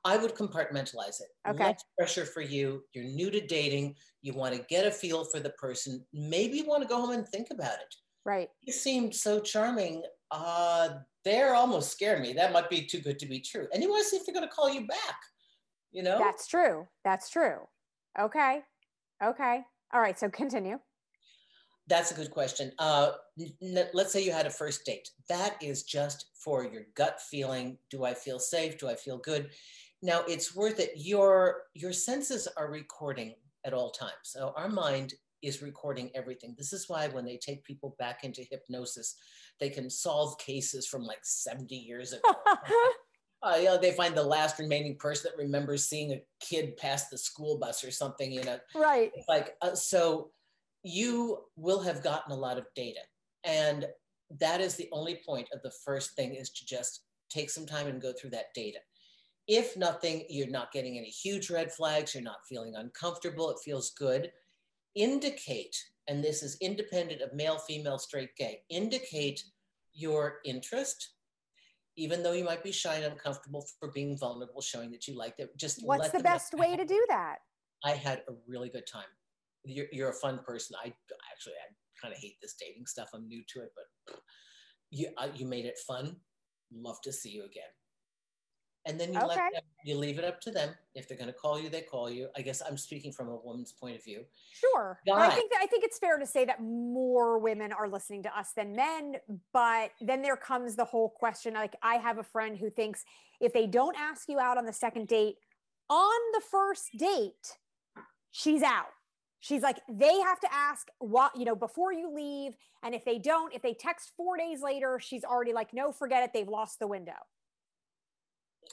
I 0.04 0.16
would 0.16 0.34
compartmentalize 0.34 1.20
it. 1.20 1.28
Okay. 1.48 1.64
Less 1.64 1.84
pressure 1.98 2.24
for 2.24 2.40
you. 2.40 2.82
You're 2.94 3.04
new 3.04 3.30
to 3.30 3.44
dating. 3.44 3.96
You 4.22 4.34
want 4.34 4.54
to 4.54 4.64
get 4.68 4.86
a 4.86 4.90
feel 4.90 5.24
for 5.24 5.40
the 5.40 5.50
person. 5.50 6.04
Maybe 6.12 6.58
you 6.58 6.64
want 6.64 6.82
to 6.82 6.88
go 6.88 7.00
home 7.00 7.10
and 7.10 7.26
think 7.28 7.48
about 7.50 7.74
it. 7.74 7.94
Right. 8.26 8.50
He 8.58 8.72
seemed 8.72 9.14
so 9.14 9.38
charming. 9.38 10.02
Uh, 10.32 10.88
they're 11.24 11.54
almost 11.54 11.92
scared 11.92 12.20
me. 12.20 12.32
That 12.32 12.52
might 12.52 12.68
be 12.68 12.82
too 12.82 12.98
good 12.98 13.20
to 13.20 13.26
be 13.26 13.38
true. 13.38 13.68
And 13.72 13.80
you 13.80 13.88
want 13.88 14.02
to 14.02 14.08
see 14.10 14.16
if 14.16 14.26
they're 14.26 14.34
going 14.34 14.46
to 14.46 14.52
call 14.52 14.68
you 14.68 14.84
back. 14.88 15.16
You 15.92 16.02
know? 16.02 16.18
That's 16.18 16.48
true. 16.48 16.88
That's 17.04 17.30
true. 17.30 17.58
Okay. 18.18 18.62
Okay. 19.24 19.60
All 19.94 20.00
right. 20.00 20.18
So 20.18 20.28
continue. 20.28 20.80
That's 21.86 22.10
a 22.10 22.14
good 22.14 22.32
question. 22.32 22.72
Uh, 22.80 23.12
n- 23.62 23.86
let's 23.94 24.12
say 24.12 24.24
you 24.24 24.32
had 24.32 24.46
a 24.46 24.50
first 24.50 24.84
date. 24.84 25.08
That 25.28 25.56
is 25.62 25.84
just 25.84 26.26
for 26.34 26.64
your 26.64 26.82
gut 26.96 27.20
feeling. 27.30 27.78
Do 27.90 28.04
I 28.04 28.12
feel 28.12 28.40
safe? 28.40 28.76
Do 28.76 28.88
I 28.88 28.96
feel 28.96 29.18
good? 29.18 29.50
Now 30.02 30.22
it's 30.26 30.54
worth 30.54 30.80
it. 30.80 30.90
Your 30.96 31.62
your 31.74 31.92
senses 31.92 32.48
are 32.56 32.70
recording 32.70 33.36
at 33.64 33.72
all 33.72 33.90
times. 33.90 34.12
So 34.24 34.52
our 34.56 34.68
mind 34.68 35.14
is 35.46 35.62
recording 35.62 36.10
everything. 36.14 36.56
This 36.58 36.72
is 36.72 36.88
why 36.88 37.06
when 37.06 37.24
they 37.24 37.36
take 37.36 37.62
people 37.62 37.94
back 38.00 38.24
into 38.24 38.42
hypnosis, 38.42 39.14
they 39.60 39.70
can 39.70 39.88
solve 39.88 40.36
cases 40.38 40.88
from 40.88 41.04
like 41.04 41.20
70 41.22 41.72
years 41.74 42.12
ago. 42.12 42.34
uh, 43.42 43.54
you 43.56 43.66
know, 43.66 43.78
they 43.78 43.92
find 43.92 44.16
the 44.16 44.24
last 44.24 44.58
remaining 44.58 44.96
person 44.96 45.30
that 45.30 45.40
remembers 45.42 45.84
seeing 45.84 46.12
a 46.12 46.22
kid 46.40 46.76
pass 46.76 47.08
the 47.08 47.16
school 47.16 47.58
bus 47.58 47.84
or 47.84 47.92
something, 47.92 48.32
you 48.32 48.42
know. 48.42 48.58
Right. 48.74 49.12
Like, 49.28 49.54
uh, 49.62 49.76
so 49.76 50.30
you 50.82 51.38
will 51.54 51.80
have 51.80 52.02
gotten 52.02 52.32
a 52.32 52.36
lot 52.36 52.58
of 52.58 52.66
data. 52.74 53.00
And 53.44 53.86
that 54.40 54.60
is 54.60 54.74
the 54.74 54.88
only 54.90 55.20
point 55.24 55.48
of 55.52 55.62
the 55.62 55.72
first 55.84 56.16
thing 56.16 56.34
is 56.34 56.50
to 56.50 56.66
just 56.66 57.02
take 57.30 57.50
some 57.50 57.66
time 57.66 57.86
and 57.86 58.02
go 58.02 58.12
through 58.12 58.30
that 58.30 58.52
data. 58.52 58.78
If 59.46 59.76
nothing, 59.76 60.24
you're 60.28 60.50
not 60.50 60.72
getting 60.72 60.98
any 60.98 61.08
huge 61.08 61.50
red 61.50 61.70
flags, 61.70 62.14
you're 62.14 62.24
not 62.24 62.38
feeling 62.48 62.74
uncomfortable, 62.74 63.50
it 63.50 63.58
feels 63.64 63.90
good 63.90 64.32
indicate, 64.96 65.76
and 66.08 66.24
this 66.24 66.42
is 66.42 66.56
independent 66.60 67.20
of 67.22 67.32
male, 67.34 67.58
female, 67.58 67.98
straight, 67.98 68.34
gay, 68.36 68.62
indicate 68.70 69.42
your 69.94 70.38
interest, 70.44 71.14
even 71.96 72.22
though 72.22 72.32
you 72.32 72.44
might 72.44 72.64
be 72.64 72.72
shy 72.72 72.96
and 72.96 73.04
uncomfortable 73.04 73.64
for 73.78 73.90
being 73.92 74.18
vulnerable, 74.18 74.60
showing 74.60 74.90
that 74.90 75.06
you 75.06 75.16
like 75.16 75.34
it. 75.38 75.56
Just 75.56 75.84
what's 75.84 76.10
the 76.10 76.20
best 76.20 76.52
know. 76.52 76.60
way 76.60 76.76
to 76.76 76.84
do 76.84 77.04
that? 77.08 77.38
I 77.84 77.92
had 77.92 78.22
a 78.28 78.32
really 78.48 78.68
good 78.68 78.86
time. 78.86 79.04
You're, 79.64 79.86
you're 79.92 80.10
a 80.10 80.14
fun 80.14 80.40
person. 80.46 80.76
I 80.82 80.92
actually, 81.32 81.54
I 81.54 81.72
kind 82.00 82.12
of 82.12 82.20
hate 82.20 82.36
this 82.42 82.54
dating 82.58 82.86
stuff. 82.86 83.10
I'm 83.14 83.28
new 83.28 83.42
to 83.54 83.60
it, 83.60 83.70
but 83.76 84.18
you, 84.90 85.08
uh, 85.16 85.28
you 85.34 85.46
made 85.46 85.66
it 85.66 85.78
fun. 85.86 86.16
Love 86.72 87.00
to 87.02 87.12
see 87.12 87.30
you 87.30 87.44
again 87.44 87.64
and 88.86 88.98
then 88.98 89.12
you 89.12 89.18
okay. 89.18 89.28
let 89.28 89.36
them, 89.36 89.62
you 89.84 89.96
leave 89.96 90.18
it 90.18 90.24
up 90.24 90.40
to 90.42 90.50
them. 90.50 90.70
If 90.94 91.08
they're 91.08 91.18
going 91.18 91.32
to 91.32 91.32
call 91.32 91.60
you, 91.60 91.68
they 91.68 91.82
call 91.82 92.08
you. 92.08 92.28
I 92.36 92.42
guess 92.42 92.62
I'm 92.66 92.78
speaking 92.78 93.12
from 93.12 93.28
a 93.28 93.36
woman's 93.36 93.72
point 93.72 93.96
of 93.96 94.04
view. 94.04 94.24
Sure, 94.52 95.00
I 95.12 95.30
think 95.30 95.50
that 95.50 95.60
I 95.62 95.66
think 95.66 95.84
it's 95.84 95.98
fair 95.98 96.18
to 96.18 96.26
say 96.26 96.44
that 96.44 96.62
more 96.62 97.38
women 97.38 97.72
are 97.72 97.88
listening 97.88 98.22
to 98.22 98.38
us 98.38 98.52
than 98.56 98.74
men. 98.74 99.16
But 99.52 99.90
then 100.00 100.22
there 100.22 100.36
comes 100.36 100.76
the 100.76 100.84
whole 100.84 101.10
question. 101.10 101.54
Like 101.54 101.74
I 101.82 101.96
have 101.96 102.18
a 102.18 102.24
friend 102.24 102.56
who 102.56 102.70
thinks 102.70 103.04
if 103.40 103.52
they 103.52 103.66
don't 103.66 103.96
ask 103.98 104.28
you 104.28 104.38
out 104.38 104.56
on 104.56 104.64
the 104.64 104.72
second 104.72 105.08
date, 105.08 105.36
on 105.90 106.20
the 106.32 106.40
first 106.50 106.90
date, 106.96 107.56
she's 108.30 108.62
out. 108.62 108.86
She's 109.40 109.62
like, 109.62 109.78
they 109.88 110.18
have 110.20 110.40
to 110.40 110.52
ask 110.52 110.88
what, 110.98 111.36
you 111.36 111.44
know, 111.44 111.54
before 111.54 111.92
you 111.92 112.10
leave. 112.12 112.56
And 112.82 112.94
if 112.94 113.04
they 113.04 113.18
don't, 113.18 113.54
if 113.54 113.62
they 113.62 113.74
text 113.74 114.12
four 114.16 114.36
days 114.36 114.60
later, 114.60 114.98
she's 115.00 115.22
already 115.22 115.52
like, 115.52 115.72
no, 115.72 115.92
forget 115.92 116.24
it. 116.24 116.32
They've 116.32 116.48
lost 116.48 116.80
the 116.80 116.86
window. 116.86 117.12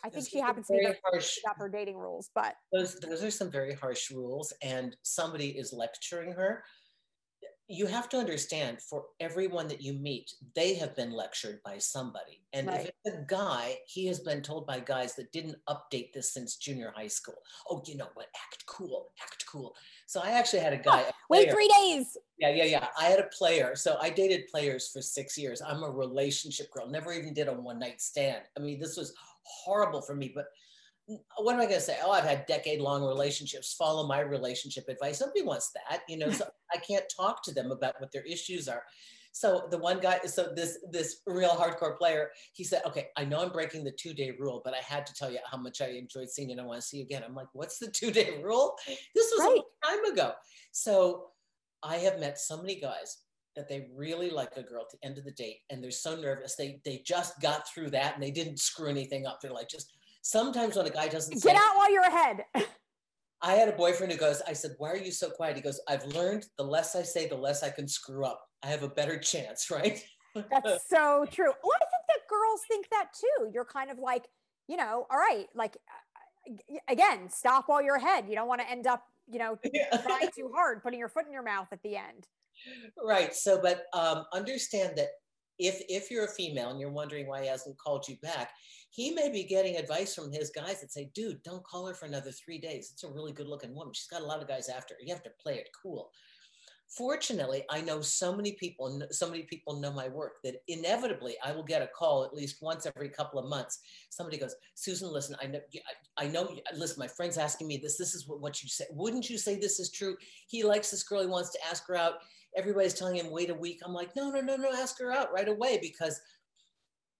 I 0.03 0.09
think 0.09 0.27
she 0.27 0.39
happens 0.39 0.67
to 0.67 0.73
be 0.73 0.83
very 0.83 0.97
harsh 1.03 1.39
about 1.43 1.57
her 1.57 1.69
dating 1.69 1.97
rules, 1.97 2.29
but 2.33 2.55
those 2.71 2.95
those 2.99 3.23
are 3.23 3.31
some 3.31 3.51
very 3.51 3.73
harsh 3.73 4.11
rules, 4.11 4.53
and 4.61 4.95
somebody 5.03 5.49
is 5.49 5.73
lecturing 5.73 6.31
her. 6.33 6.63
You 7.69 7.87
have 7.87 8.09
to 8.09 8.17
understand 8.17 8.81
for 8.81 9.05
everyone 9.21 9.69
that 9.69 9.81
you 9.81 9.93
meet, 9.93 10.29
they 10.53 10.73
have 10.75 10.95
been 10.97 11.11
lectured 11.11 11.61
by 11.63 11.77
somebody. 11.77 12.41
And 12.51 12.67
right. 12.67 12.81
if 12.81 12.91
it's 13.05 13.15
a 13.15 13.25
guy, 13.25 13.77
he 13.87 14.05
has 14.07 14.19
been 14.19 14.41
told 14.41 14.67
by 14.67 14.81
guys 14.81 15.15
that 15.15 15.31
didn't 15.31 15.55
update 15.69 16.11
this 16.13 16.33
since 16.33 16.57
junior 16.57 16.93
high 16.93 17.07
school. 17.07 17.37
Oh, 17.69 17.81
you 17.87 17.95
know 17.95 18.09
what? 18.15 18.27
Act 18.35 18.65
cool, 18.67 19.11
act 19.21 19.45
cool. 19.49 19.75
So 20.07 20.19
I 20.21 20.31
actually 20.31 20.59
had 20.59 20.73
a 20.73 20.77
guy. 20.77 21.01
a 21.01 21.11
Wait 21.29 21.51
three 21.51 21.69
days. 21.79 22.17
Yeah, 22.37 22.49
yeah, 22.49 22.65
yeah. 22.65 22.87
I 22.99 23.05
had 23.05 23.19
a 23.19 23.27
player. 23.35 23.75
So 23.75 23.97
I 24.01 24.09
dated 24.09 24.47
players 24.47 24.89
for 24.89 25.01
six 25.01 25.37
years. 25.37 25.61
I'm 25.61 25.83
a 25.83 25.89
relationship 25.89 26.69
girl. 26.71 26.89
Never 26.89 27.13
even 27.13 27.33
did 27.33 27.47
a 27.47 27.53
one 27.53 27.79
night 27.79 28.01
stand. 28.01 28.43
I 28.57 28.59
mean, 28.59 28.79
this 28.79 28.97
was 28.97 29.13
horrible 29.45 30.01
for 30.01 30.15
me. 30.15 30.31
But 30.33 30.45
what 31.37 31.53
am 31.53 31.61
I 31.61 31.65
going 31.65 31.75
to 31.75 31.81
say? 31.81 31.97
Oh, 32.03 32.11
I've 32.11 32.23
had 32.23 32.45
decade 32.45 32.79
long 32.79 33.03
relationships. 33.03 33.73
Follow 33.73 34.07
my 34.07 34.21
relationship 34.21 34.85
advice. 34.87 35.19
Nobody 35.19 35.41
wants 35.41 35.71
that, 35.71 36.01
you 36.07 36.17
know. 36.17 36.29
So 36.33 36.45
I 36.73 36.77
can't 36.77 37.05
talk 37.15 37.43
to 37.43 37.53
them 37.53 37.71
about 37.71 37.99
what 37.99 38.11
their 38.11 38.23
issues 38.23 38.67
are. 38.67 38.83
So 39.31 39.67
the 39.71 39.79
one 39.79 39.99
guy, 39.99 40.19
so 40.25 40.53
this 40.55 40.77
this 40.91 41.21
real 41.25 41.49
hardcore 41.49 41.97
player, 41.97 42.29
he 42.53 42.63
said, 42.63 42.83
"Okay, 42.85 43.07
I 43.17 43.25
know 43.25 43.41
I'm 43.41 43.51
breaking 43.51 43.83
the 43.83 43.91
two 43.91 44.13
day 44.13 44.35
rule, 44.39 44.61
but 44.63 44.75
I 44.75 44.77
had 44.77 45.07
to 45.07 45.13
tell 45.13 45.31
you 45.31 45.39
how 45.49 45.57
much 45.57 45.81
I 45.81 45.87
enjoyed 45.87 46.29
seeing 46.29 46.49
you 46.49 46.53
and 46.53 46.61
I 46.61 46.65
want 46.65 46.81
to 46.81 46.87
see 46.87 46.97
you 46.97 47.03
again." 47.03 47.23
I'm 47.25 47.33
like, 47.33 47.47
"What's 47.53 47.79
the 47.79 47.89
two 47.89 48.11
day 48.11 48.39
rule? 48.43 48.77
This 48.87 49.31
was 49.31 49.39
right. 49.39 49.47
a 49.47 49.55
long 49.55 49.65
time 49.83 50.13
ago." 50.13 50.33
So 50.71 51.31
I 51.81 51.97
have 51.97 52.19
met 52.19 52.39
so 52.39 52.57
many 52.57 52.79
guys 52.79 53.17
that 53.55 53.69
they 53.69 53.87
really 53.95 54.29
like 54.29 54.55
a 54.55 54.63
girl 54.63 54.81
at 54.81 54.89
the 54.91 55.05
end 55.07 55.17
of 55.17 55.25
the 55.25 55.31
date, 55.31 55.59
and 55.69 55.83
they're 55.83 55.91
so 55.91 56.15
nervous. 56.15 56.55
They 56.55 56.79
they 56.85 57.01
just 57.05 57.39
got 57.41 57.67
through 57.67 57.91
that 57.91 58.15
and 58.15 58.23
they 58.23 58.31
didn't 58.31 58.59
screw 58.59 58.89
anything 58.89 59.25
up. 59.25 59.39
They're 59.41 59.51
like, 59.51 59.69
just 59.69 59.93
sometimes 60.21 60.75
when 60.75 60.85
a 60.85 60.89
guy 60.89 61.07
doesn't 61.07 61.41
get 61.43 61.55
out 61.55 61.75
while 61.75 61.91
you're 61.91 62.03
ahead. 62.03 62.45
I 63.43 63.55
had 63.55 63.67
a 63.67 63.73
boyfriend 63.73 64.11
who 64.11 64.17
goes, 64.17 64.41
I 64.47 64.53
said, 64.53 64.71
Why 64.77 64.91
are 64.91 64.97
you 64.97 65.11
so 65.11 65.29
quiet? 65.29 65.57
He 65.57 65.61
goes, 65.61 65.79
I've 65.87 66.05
learned 66.05 66.45
the 66.57 66.63
less 66.63 66.95
I 66.95 67.03
say, 67.03 67.27
the 67.27 67.35
less 67.35 67.61
I 67.61 67.69
can 67.69 67.87
screw 67.87 68.25
up. 68.25 68.41
I 68.63 68.67
have 68.67 68.83
a 68.83 68.87
better 68.87 69.19
chance, 69.19 69.69
right? 69.71 70.03
That's 70.33 70.89
so 70.89 71.25
true. 71.29 71.51
Well, 71.63 71.75
I 71.75 71.85
think 71.85 72.05
that 72.07 72.27
girls 72.29 72.61
think 72.67 72.89
that 72.89 73.09
too. 73.13 73.51
You're 73.53 73.65
kind 73.65 73.91
of 73.91 73.99
like, 73.99 74.25
you 74.67 74.77
know, 74.77 75.05
all 75.11 75.17
right, 75.17 75.45
like 75.53 75.77
uh, 76.47 76.53
again, 76.87 77.29
stop 77.29 77.65
while 77.67 77.83
you're 77.83 77.97
ahead. 77.97 78.25
You 78.29 78.35
don't 78.35 78.47
want 78.47 78.61
to 78.61 78.69
end 78.69 78.87
up, 78.87 79.03
you 79.29 79.39
know, 79.39 79.59
yeah. 79.73 79.97
trying 79.97 80.29
too 80.35 80.49
hard, 80.55 80.81
putting 80.81 80.99
your 80.99 81.09
foot 81.09 81.25
in 81.27 81.33
your 81.33 81.43
mouth 81.43 81.67
at 81.71 81.83
the 81.83 81.97
end. 81.97 82.27
Right. 83.03 83.33
So, 83.33 83.59
but 83.61 83.85
um, 83.93 84.25
understand 84.33 84.97
that 84.97 85.09
if 85.59 85.81
if 85.89 86.09
you're 86.09 86.25
a 86.25 86.29
female 86.29 86.69
and 86.69 86.79
you're 86.79 86.89
wondering 86.91 87.27
why 87.27 87.41
he 87.41 87.47
hasn't 87.47 87.77
called 87.77 88.07
you 88.07 88.17
back, 88.21 88.51
he 88.89 89.11
may 89.11 89.29
be 89.29 89.43
getting 89.43 89.77
advice 89.77 90.15
from 90.15 90.31
his 90.31 90.49
guys 90.49 90.81
that 90.81 90.91
say, 90.91 91.11
"Dude, 91.13 91.43
don't 91.43 91.63
call 91.63 91.87
her 91.87 91.93
for 91.93 92.05
another 92.05 92.31
three 92.31 92.59
days. 92.59 92.91
It's 92.91 93.03
a 93.03 93.11
really 93.11 93.33
good 93.33 93.47
looking 93.47 93.75
woman. 93.75 93.93
She's 93.93 94.07
got 94.07 94.21
a 94.21 94.25
lot 94.25 94.41
of 94.41 94.47
guys 94.47 94.69
after 94.69 94.93
her. 94.95 94.99
You 95.01 95.13
have 95.13 95.23
to 95.23 95.31
play 95.41 95.55
it 95.55 95.69
cool." 95.81 96.11
Fortunately, 96.95 97.63
I 97.71 97.81
know 97.81 98.01
so 98.01 98.35
many 98.35 98.51
people, 98.51 99.01
so 99.09 99.27
many 99.27 99.43
people 99.43 99.79
know 99.79 99.91
my 99.91 100.09
work 100.09 100.33
that 100.43 100.61
inevitably 100.67 101.35
I 101.43 101.51
will 101.51 101.63
get 101.63 101.81
a 101.81 101.87
call 101.87 102.23
at 102.23 102.35
least 102.35 102.61
once 102.61 102.85
every 102.85 103.09
couple 103.09 103.39
of 103.39 103.49
months. 103.49 103.79
Somebody 104.11 104.37
goes, 104.37 104.53
Susan, 104.75 105.11
listen, 105.11 105.35
I 105.41 105.47
know, 105.47 105.59
I 106.17 106.27
know, 106.27 106.55
listen, 106.75 106.99
my 106.99 107.07
friend's 107.07 107.39
asking 107.39 107.67
me 107.67 107.77
this. 107.77 107.97
This 107.97 108.13
is 108.13 108.27
what, 108.27 108.41
what 108.41 108.61
you 108.61 108.69
say. 108.69 108.85
Wouldn't 108.91 109.27
you 109.27 109.39
say 109.39 109.55
this 109.55 109.79
is 109.79 109.89
true? 109.89 110.15
He 110.47 110.63
likes 110.63 110.91
this 110.91 111.01
girl. 111.01 111.21
He 111.21 111.27
wants 111.27 111.49
to 111.53 111.59
ask 111.67 111.87
her 111.87 111.95
out. 111.95 112.15
Everybody's 112.55 112.93
telling 112.93 113.15
him, 113.15 113.31
wait 113.31 113.49
a 113.49 113.55
week. 113.55 113.81
I'm 113.83 113.93
like, 113.93 114.15
no, 114.15 114.29
no, 114.29 114.41
no, 114.41 114.55
no, 114.55 114.71
ask 114.71 114.99
her 114.99 115.11
out 115.11 115.33
right 115.33 115.47
away 115.47 115.79
because 115.81 116.19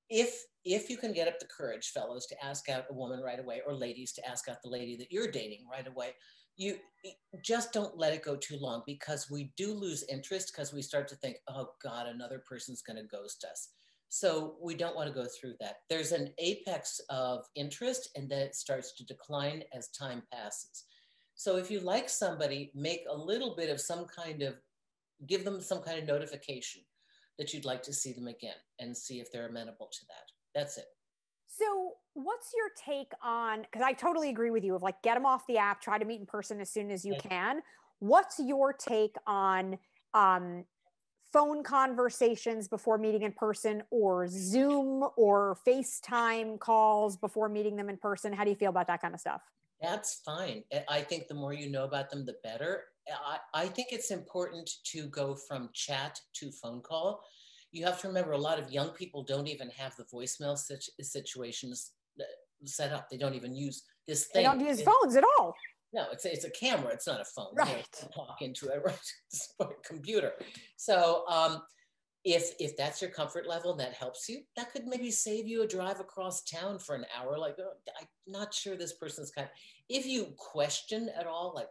if 0.09 0.43
if 0.65 0.89
you 0.89 0.97
can 0.97 1.11
get 1.11 1.27
up 1.27 1.39
the 1.39 1.45
courage, 1.45 1.89
fellows, 1.89 2.25
to 2.27 2.45
ask 2.45 2.69
out 2.69 2.85
a 2.89 2.93
woman 2.93 3.19
right 3.19 3.39
away, 3.39 3.61
or 3.67 3.73
ladies 3.73 4.13
to 4.13 4.25
ask 4.25 4.47
out 4.47 4.61
the 4.63 4.69
lady 4.69 4.95
that 4.95 5.11
you're 5.11 5.29
dating 5.29 5.65
right 5.69 5.87
away, 5.87 6.13
you 6.55 6.77
just 7.43 7.73
don't 7.73 7.97
let 7.97 8.13
it 8.13 8.23
go 8.23 8.35
too 8.35 8.57
long 8.57 8.83
because 8.85 9.29
we 9.29 9.51
do 9.57 9.73
lose 9.73 10.05
interest 10.09 10.53
because 10.53 10.71
we 10.71 10.81
start 10.81 11.07
to 11.09 11.15
think, 11.15 11.37
oh 11.47 11.67
God, 11.83 12.07
another 12.07 12.43
person's 12.47 12.81
going 12.81 12.97
to 12.97 13.03
ghost 13.03 13.45
us. 13.49 13.69
So 14.09 14.57
we 14.61 14.75
don't 14.75 14.95
want 14.95 15.07
to 15.07 15.13
go 15.13 15.25
through 15.27 15.55
that. 15.59 15.77
There's 15.89 16.11
an 16.11 16.31
apex 16.37 17.01
of 17.09 17.45
interest 17.55 18.09
and 18.15 18.29
then 18.29 18.41
it 18.41 18.55
starts 18.55 18.93
to 18.93 19.05
decline 19.05 19.63
as 19.75 19.89
time 19.89 20.21
passes. 20.31 20.85
So 21.33 21.57
if 21.57 21.71
you 21.71 21.79
like 21.79 22.09
somebody, 22.09 22.71
make 22.75 23.01
a 23.09 23.17
little 23.17 23.55
bit 23.55 23.71
of 23.71 23.81
some 23.81 24.05
kind 24.05 24.43
of, 24.43 24.53
give 25.27 25.43
them 25.43 25.61
some 25.61 25.81
kind 25.81 25.99
of 25.99 26.05
notification 26.05 26.81
that 27.37 27.53
you'd 27.53 27.65
like 27.65 27.81
to 27.83 27.93
see 27.93 28.13
them 28.13 28.27
again 28.27 28.55
and 28.79 28.95
see 28.95 29.19
if 29.19 29.31
they're 29.31 29.47
amenable 29.47 29.89
to 29.91 29.99
that. 30.07 30.59
That's 30.59 30.77
it. 30.77 30.85
So, 31.47 31.93
what's 32.13 32.51
your 32.55 32.69
take 32.75 33.11
on? 33.21 33.61
Because 33.61 33.81
I 33.81 33.93
totally 33.93 34.29
agree 34.29 34.49
with 34.49 34.63
you 34.63 34.75
of 34.75 34.81
like 34.81 35.01
get 35.03 35.15
them 35.15 35.25
off 35.25 35.45
the 35.47 35.57
app, 35.57 35.81
try 35.81 35.97
to 35.97 36.05
meet 36.05 36.19
in 36.19 36.25
person 36.25 36.59
as 36.59 36.69
soon 36.69 36.89
as 36.89 37.05
you 37.05 37.15
can. 37.19 37.61
What's 37.99 38.39
your 38.39 38.73
take 38.73 39.15
on 39.27 39.77
um, 40.13 40.65
phone 41.31 41.63
conversations 41.63 42.67
before 42.67 42.97
meeting 42.97 43.21
in 43.21 43.33
person, 43.33 43.83
or 43.91 44.27
Zoom 44.27 45.07
or 45.15 45.57
FaceTime 45.65 46.59
calls 46.59 47.17
before 47.17 47.49
meeting 47.49 47.75
them 47.75 47.89
in 47.89 47.97
person? 47.97 48.33
How 48.33 48.43
do 48.43 48.49
you 48.49 48.55
feel 48.55 48.69
about 48.69 48.87
that 48.87 49.01
kind 49.01 49.13
of 49.13 49.19
stuff? 49.19 49.41
That's 49.81 50.21
fine. 50.25 50.63
I 50.87 51.01
think 51.01 51.27
the 51.27 51.33
more 51.33 51.53
you 51.53 51.69
know 51.69 51.83
about 51.83 52.09
them, 52.09 52.25
the 52.25 52.35
better. 52.43 52.85
I, 53.25 53.37
I 53.53 53.67
think 53.67 53.89
it's 53.91 54.11
important 54.11 54.69
to 54.91 55.07
go 55.07 55.35
from 55.35 55.69
chat 55.73 56.19
to 56.35 56.51
phone 56.51 56.81
call 56.81 57.21
you 57.73 57.83
have 57.85 57.99
to 58.01 58.07
remember 58.07 58.33
a 58.33 58.37
lot 58.37 58.59
of 58.59 58.71
young 58.71 58.89
people 58.89 59.23
don't 59.23 59.47
even 59.47 59.69
have 59.71 59.95
the 59.95 60.03
voicemail 60.03 60.55
situ- 60.55 60.91
situations 61.01 61.91
set 62.65 62.93
up. 62.93 63.09
They 63.09 63.17
don't 63.17 63.33
even 63.33 63.55
use 63.55 63.83
this 64.07 64.27
thing. 64.27 64.43
They 64.43 64.49
don't 64.49 64.59
use 64.59 64.81
phones 64.81 65.15
at 65.15 65.23
all. 65.37 65.55
No, 65.91 66.05
it's 66.11 66.25
a, 66.25 66.31
it's 66.31 66.45
a 66.45 66.51
camera. 66.51 66.93
It's 66.93 67.07
not 67.07 67.19
a 67.19 67.25
phone. 67.25 67.53
Right. 67.55 67.85
talk 68.15 68.41
into 68.41 68.67
it, 68.67 68.81
right? 68.85 69.11
It's 69.31 69.53
a 69.59 69.65
computer. 69.85 70.33
So 70.77 71.25
um, 71.27 71.63
if 72.23 72.53
if 72.59 72.77
that's 72.77 73.01
your 73.01 73.11
comfort 73.11 73.47
level, 73.47 73.71
and 73.71 73.79
that 73.79 73.93
helps 73.93 74.29
you. 74.29 74.41
That 74.55 74.71
could 74.71 74.85
maybe 74.85 75.11
save 75.11 75.47
you 75.47 75.63
a 75.63 75.67
drive 75.67 75.99
across 75.99 76.43
town 76.43 76.79
for 76.79 76.95
an 76.95 77.05
hour. 77.17 77.37
Like 77.37 77.55
oh, 77.59 77.73
I'm 77.99 78.07
not 78.27 78.53
sure 78.53 78.75
this 78.75 78.93
person's 78.93 79.31
kind. 79.31 79.45
Of, 79.45 79.51
if 79.89 80.05
you 80.05 80.33
question 80.37 81.09
at 81.19 81.27
all, 81.27 81.53
like 81.55 81.67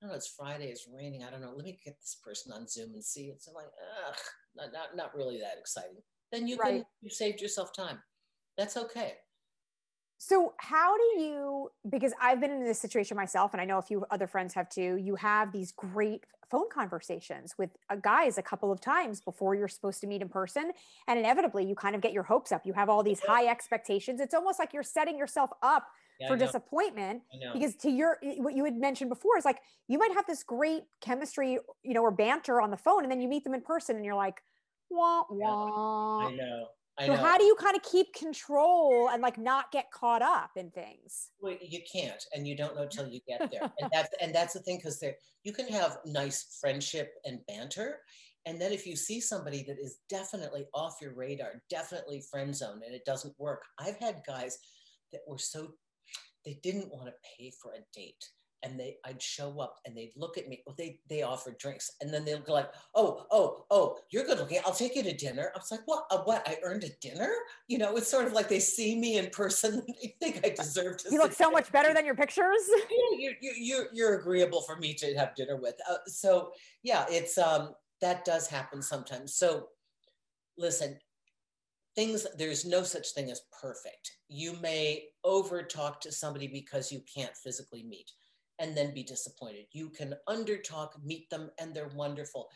I 0.00 0.06
don't 0.06 0.12
know, 0.12 0.16
it's 0.16 0.34
Friday, 0.34 0.66
it's 0.66 0.88
raining. 0.90 1.24
I 1.24 1.30
don't 1.30 1.42
know. 1.42 1.52
Let 1.54 1.64
me 1.64 1.78
get 1.84 2.00
this 2.00 2.16
person 2.24 2.52
on 2.52 2.66
Zoom 2.66 2.94
and 2.94 3.04
see. 3.04 3.24
It's 3.24 3.48
like, 3.54 3.66
ugh, 3.66 4.16
not, 4.56 4.72
not, 4.72 4.96
not 4.96 5.14
really 5.14 5.38
that 5.38 5.58
exciting. 5.58 5.98
Then 6.32 6.48
you 6.48 6.56
right. 6.56 6.76
can, 6.76 6.84
you 7.02 7.10
saved 7.10 7.40
yourself 7.42 7.74
time. 7.74 7.98
That's 8.56 8.76
okay. 8.78 9.14
So, 10.16 10.54
how 10.58 10.96
do 10.96 11.22
you, 11.22 11.70
because 11.88 12.12
I've 12.20 12.40
been 12.40 12.50
in 12.50 12.64
this 12.64 12.78
situation 12.78 13.16
myself, 13.16 13.52
and 13.52 13.60
I 13.60 13.64
know 13.64 13.78
a 13.78 13.82
few 13.82 14.04
other 14.10 14.26
friends 14.26 14.54
have 14.54 14.68
too, 14.68 14.96
you 14.96 15.16
have 15.16 15.52
these 15.52 15.72
great 15.72 16.24
phone 16.50 16.68
conversations 16.72 17.54
with 17.56 17.70
uh, 17.88 17.96
guys 17.96 18.36
a 18.36 18.42
couple 18.42 18.72
of 18.72 18.80
times 18.80 19.20
before 19.20 19.54
you're 19.54 19.68
supposed 19.68 20.00
to 20.00 20.06
meet 20.06 20.20
in 20.20 20.28
person. 20.28 20.72
And 21.08 21.18
inevitably, 21.18 21.64
you 21.64 21.74
kind 21.74 21.94
of 21.94 22.00
get 22.00 22.12
your 22.12 22.24
hopes 22.24 22.52
up. 22.52 22.66
You 22.66 22.72
have 22.72 22.88
all 22.88 23.02
these 23.02 23.20
high 23.26 23.46
expectations. 23.46 24.20
It's 24.20 24.34
almost 24.34 24.58
like 24.58 24.72
you're 24.72 24.82
setting 24.82 25.16
yourself 25.16 25.50
up 25.62 25.88
yeah, 26.20 26.28
for 26.28 26.36
disappointment 26.36 27.22
because 27.54 27.74
to 27.76 27.90
your 27.90 28.18
what 28.38 28.54
you 28.54 28.64
had 28.64 28.76
mentioned 28.76 29.08
before 29.08 29.38
is 29.38 29.44
like 29.44 29.58
you 29.88 29.98
might 29.98 30.12
have 30.12 30.26
this 30.26 30.42
great 30.42 30.82
chemistry 31.00 31.58
you 31.82 31.94
know 31.94 32.02
or 32.02 32.10
banter 32.10 32.60
on 32.60 32.70
the 32.70 32.76
phone 32.76 33.02
and 33.02 33.10
then 33.10 33.20
you 33.20 33.28
meet 33.28 33.42
them 33.42 33.54
in 33.54 33.62
person 33.62 33.96
and 33.96 34.04
you're 34.04 34.14
like 34.14 34.42
wah 34.90 35.22
wah. 35.30 36.26
I 36.26 36.34
know. 36.34 36.66
I 36.98 37.06
so 37.06 37.14
know. 37.14 37.22
how 37.22 37.38
do 37.38 37.44
you 37.44 37.54
kind 37.54 37.74
of 37.74 37.82
keep 37.82 38.12
control 38.12 39.08
and 39.10 39.22
like 39.22 39.38
not 39.38 39.72
get 39.72 39.90
caught 39.90 40.20
up 40.20 40.50
in 40.56 40.70
things? 40.70 41.30
Well 41.40 41.56
you 41.60 41.80
can't 41.90 42.22
and 42.34 42.46
you 42.46 42.56
don't 42.56 42.76
know 42.76 42.86
till 42.86 43.08
you 43.08 43.20
get 43.26 43.50
there. 43.50 43.70
And 43.80 43.90
that's 43.90 44.10
and 44.20 44.34
that's 44.34 44.52
the 44.52 44.60
thing 44.60 44.76
because 44.76 45.00
there 45.00 45.14
you 45.42 45.52
can 45.52 45.68
have 45.68 45.98
nice 46.04 46.58
friendship 46.60 47.14
and 47.24 47.38
banter 47.46 48.00
and 48.44 48.60
then 48.60 48.72
if 48.72 48.86
you 48.86 48.96
see 48.96 49.20
somebody 49.20 49.64
that 49.66 49.78
is 49.78 49.98
definitely 50.10 50.66
off 50.74 50.96
your 51.00 51.14
radar 51.14 51.62
definitely 51.70 52.22
friend 52.30 52.54
zone 52.54 52.82
and 52.84 52.94
it 52.94 53.06
doesn't 53.06 53.34
work. 53.38 53.62
I've 53.78 53.96
had 53.96 54.22
guys 54.26 54.58
that 55.12 55.22
were 55.26 55.38
so 55.38 55.72
they 56.44 56.58
didn't 56.62 56.90
want 56.90 57.06
to 57.06 57.14
pay 57.38 57.52
for 57.62 57.72
a 57.72 57.80
date 57.94 58.24
and 58.62 58.78
they 58.78 58.96
I'd 59.04 59.22
show 59.22 59.58
up 59.60 59.76
and 59.84 59.96
they'd 59.96 60.12
look 60.16 60.36
at 60.36 60.48
me. 60.48 60.62
Well, 60.66 60.74
they 60.76 61.00
they 61.08 61.22
offered 61.22 61.58
drinks 61.58 61.92
and 62.00 62.12
then 62.12 62.24
they'll 62.24 62.40
go 62.40 62.52
like, 62.52 62.70
oh, 62.94 63.26
oh, 63.30 63.64
oh, 63.70 63.96
you're 64.10 64.24
good 64.24 64.38
looking. 64.38 64.60
I'll 64.64 64.74
take 64.74 64.96
you 64.96 65.02
to 65.02 65.16
dinner. 65.16 65.50
I 65.54 65.58
was 65.58 65.70
like, 65.70 65.80
what? 65.86 66.04
Uh, 66.10 66.18
what? 66.24 66.46
I 66.46 66.58
earned 66.62 66.84
a 66.84 66.90
dinner? 67.00 67.30
You 67.68 67.78
know, 67.78 67.96
it's 67.96 68.08
sort 68.08 68.26
of 68.26 68.32
like 68.32 68.48
they 68.48 68.60
see 68.60 68.98
me 68.98 69.18
in 69.18 69.30
person. 69.30 69.82
they 70.02 70.14
think 70.20 70.40
I 70.44 70.50
deserve 70.50 70.98
to. 70.98 71.08
You 71.10 71.18
look 71.18 71.32
so 71.32 71.50
much 71.50 71.72
better 71.72 71.94
than 71.94 72.04
your 72.04 72.14
pictures. 72.14 72.60
yeah, 72.90 73.18
you 73.18 73.34
you 73.40 73.52
you 73.56 73.84
you're 73.92 74.18
agreeable 74.18 74.62
for 74.62 74.76
me 74.76 74.94
to 74.94 75.14
have 75.14 75.34
dinner 75.34 75.56
with. 75.56 75.76
Uh, 75.90 75.96
so 76.06 76.50
yeah, 76.82 77.06
it's 77.08 77.38
um 77.38 77.70
that 78.00 78.24
does 78.24 78.46
happen 78.46 78.82
sometimes. 78.82 79.34
So 79.34 79.68
listen, 80.58 80.98
things 81.96 82.26
there's 82.38 82.64
no 82.64 82.82
such 82.82 83.12
thing 83.12 83.30
as 83.30 83.42
perfect. 83.60 84.12
You 84.28 84.54
may 84.60 85.04
over 85.24 85.62
talk 85.62 86.00
to 86.02 86.12
somebody 86.12 86.46
because 86.46 86.92
you 86.92 87.02
can't 87.12 87.36
physically 87.36 87.82
meet 87.82 88.10
and 88.58 88.76
then 88.76 88.94
be 88.94 89.02
disappointed. 89.02 89.66
You 89.72 89.90
can 89.90 90.14
under 90.26 90.58
talk 90.58 90.94
meet 91.02 91.28
them 91.30 91.50
and 91.58 91.74
they're 91.74 91.90
wonderful. 91.94 92.48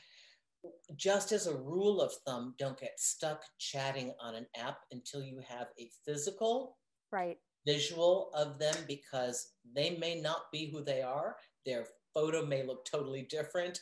Just 0.96 1.32
as 1.32 1.46
a 1.46 1.56
rule 1.56 2.00
of 2.00 2.12
thumb 2.26 2.54
don't 2.58 2.78
get 2.78 2.98
stuck 2.98 3.42
chatting 3.58 4.14
on 4.20 4.34
an 4.34 4.46
app 4.56 4.78
until 4.92 5.22
you 5.22 5.40
have 5.46 5.68
a 5.78 5.90
physical 6.06 6.78
right. 7.10 7.38
visual 7.66 8.30
of 8.34 8.58
them 8.58 8.74
because 8.86 9.52
they 9.74 9.96
may 9.98 10.20
not 10.20 10.44
be 10.52 10.70
who 10.70 10.82
they 10.82 11.02
are. 11.02 11.36
Their 11.66 11.86
photo 12.14 12.46
may 12.46 12.64
look 12.64 12.84
totally 12.84 13.26
different. 13.28 13.80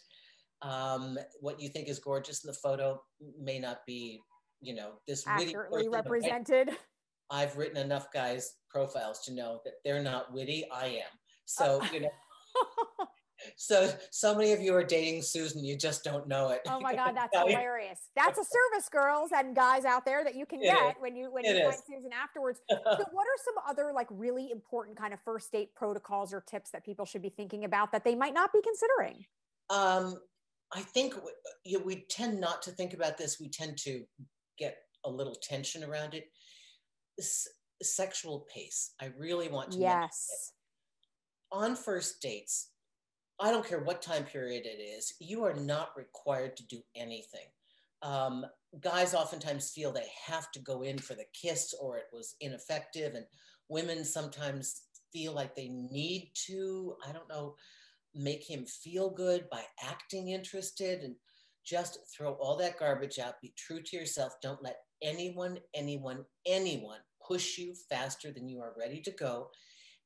Um, 0.62 1.18
what 1.40 1.60
you 1.60 1.68
think 1.68 1.88
is 1.88 1.98
gorgeous 1.98 2.44
in 2.44 2.48
the 2.48 2.54
photo 2.54 3.02
may 3.40 3.58
not 3.58 3.84
be 3.86 4.20
you 4.62 4.74
know, 4.74 4.92
this 5.06 5.24
accurately 5.26 5.88
represented. 5.88 6.70
I've 7.30 7.56
written 7.56 7.78
enough 7.78 8.12
guys' 8.12 8.56
profiles 8.68 9.20
to 9.24 9.32
know 9.32 9.60
that 9.64 9.74
they're 9.84 10.02
not 10.02 10.32
witty. 10.32 10.66
I 10.72 10.86
am. 10.86 11.18
So, 11.44 11.80
uh, 11.82 11.86
you 11.92 12.00
know, 12.00 12.08
So, 13.56 13.92
so 14.10 14.34
many 14.34 14.52
of 14.52 14.60
you 14.60 14.74
are 14.74 14.84
dating 14.84 15.22
Susan. 15.22 15.64
You 15.64 15.76
just 15.76 16.04
don't 16.04 16.26
know 16.28 16.50
it. 16.50 16.62
Oh 16.66 16.80
my 16.80 16.94
God, 16.94 17.14
that's 17.16 17.36
hilarious. 17.46 17.98
That's 18.16 18.38
a 18.38 18.44
service, 18.44 18.88
girls 18.88 19.30
and 19.34 19.54
guys 19.54 19.84
out 19.84 20.04
there 20.04 20.24
that 20.24 20.34
you 20.34 20.46
can 20.46 20.60
get 20.60 21.00
when 21.00 21.16
you 21.16 21.32
when 21.32 21.44
it 21.44 21.56
you 21.56 21.68
is. 21.68 21.74
find 21.74 21.82
Susan 21.86 22.10
afterwards. 22.12 22.60
so, 22.70 22.76
what 22.84 23.26
are 23.26 23.38
some 23.44 23.54
other 23.68 23.92
like 23.94 24.08
really 24.10 24.50
important 24.50 24.96
kind 24.96 25.12
of 25.12 25.20
first 25.24 25.52
date 25.52 25.74
protocols 25.74 26.32
or 26.32 26.40
tips 26.40 26.70
that 26.70 26.84
people 26.84 27.04
should 27.04 27.22
be 27.22 27.30
thinking 27.30 27.64
about 27.64 27.92
that 27.92 28.04
they 28.04 28.14
might 28.14 28.34
not 28.34 28.52
be 28.52 28.60
considering? 28.62 29.24
Um, 29.70 30.18
I 30.74 30.80
think 30.80 31.14
we, 31.64 31.76
we 31.76 32.04
tend 32.08 32.40
not 32.40 32.62
to 32.62 32.70
think 32.70 32.94
about 32.94 33.18
this. 33.18 33.38
We 33.40 33.48
tend 33.48 33.76
to 33.78 34.02
get 34.64 34.78
a 35.04 35.10
little 35.10 35.34
tension 35.34 35.82
around 35.84 36.14
it. 36.14 36.30
S- 37.18 37.48
sexual 37.82 38.46
pace. 38.52 38.94
I 39.00 39.10
really 39.18 39.48
want 39.48 39.72
to. 39.72 39.78
Yes. 39.78 40.52
On 41.50 41.76
first 41.76 42.22
dates, 42.22 42.70
I 43.40 43.50
don't 43.50 43.66
care 43.66 43.80
what 43.80 44.02
time 44.02 44.24
period 44.24 44.64
it 44.66 44.80
is, 44.80 45.14
you 45.18 45.42
are 45.44 45.54
not 45.54 45.96
required 45.96 46.56
to 46.56 46.66
do 46.66 46.80
anything. 46.94 47.46
Um, 48.02 48.44
guys 48.80 49.14
oftentimes 49.14 49.70
feel 49.70 49.92
they 49.92 50.08
have 50.26 50.50
to 50.52 50.60
go 50.60 50.82
in 50.82 50.98
for 50.98 51.14
the 51.14 51.26
kiss 51.32 51.74
or 51.80 51.98
it 51.98 52.06
was 52.12 52.36
ineffective, 52.40 53.14
and 53.14 53.26
women 53.68 54.04
sometimes 54.04 54.82
feel 55.12 55.32
like 55.32 55.54
they 55.54 55.68
need 55.68 56.30
to, 56.46 56.94
I 57.06 57.12
don't 57.12 57.28
know, 57.28 57.56
make 58.14 58.48
him 58.48 58.64
feel 58.66 59.10
good 59.10 59.48
by 59.50 59.62
acting 59.82 60.28
interested 60.28 61.00
and 61.00 61.14
just 61.64 61.98
throw 62.14 62.32
all 62.34 62.56
that 62.56 62.78
garbage 62.78 63.18
out. 63.18 63.40
Be 63.40 63.52
true 63.56 63.82
to 63.82 63.96
yourself. 63.96 64.34
Don't 64.42 64.62
let 64.62 64.76
anyone, 65.02 65.58
anyone, 65.74 66.24
anyone 66.46 67.00
push 67.26 67.58
you 67.58 67.74
faster 67.88 68.32
than 68.32 68.48
you 68.48 68.60
are 68.60 68.74
ready 68.78 69.00
to 69.00 69.10
go 69.12 69.48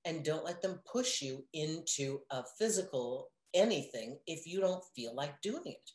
and 0.04 0.24
don't 0.24 0.44
let 0.44 0.62
them 0.62 0.80
push 0.90 1.20
you 1.20 1.44
into 1.52 2.20
a 2.30 2.42
physical 2.58 3.28
anything 3.54 4.18
if 4.26 4.46
you 4.46 4.60
don't 4.60 4.82
feel 4.94 5.14
like 5.14 5.40
doing 5.42 5.62
it. 5.64 5.90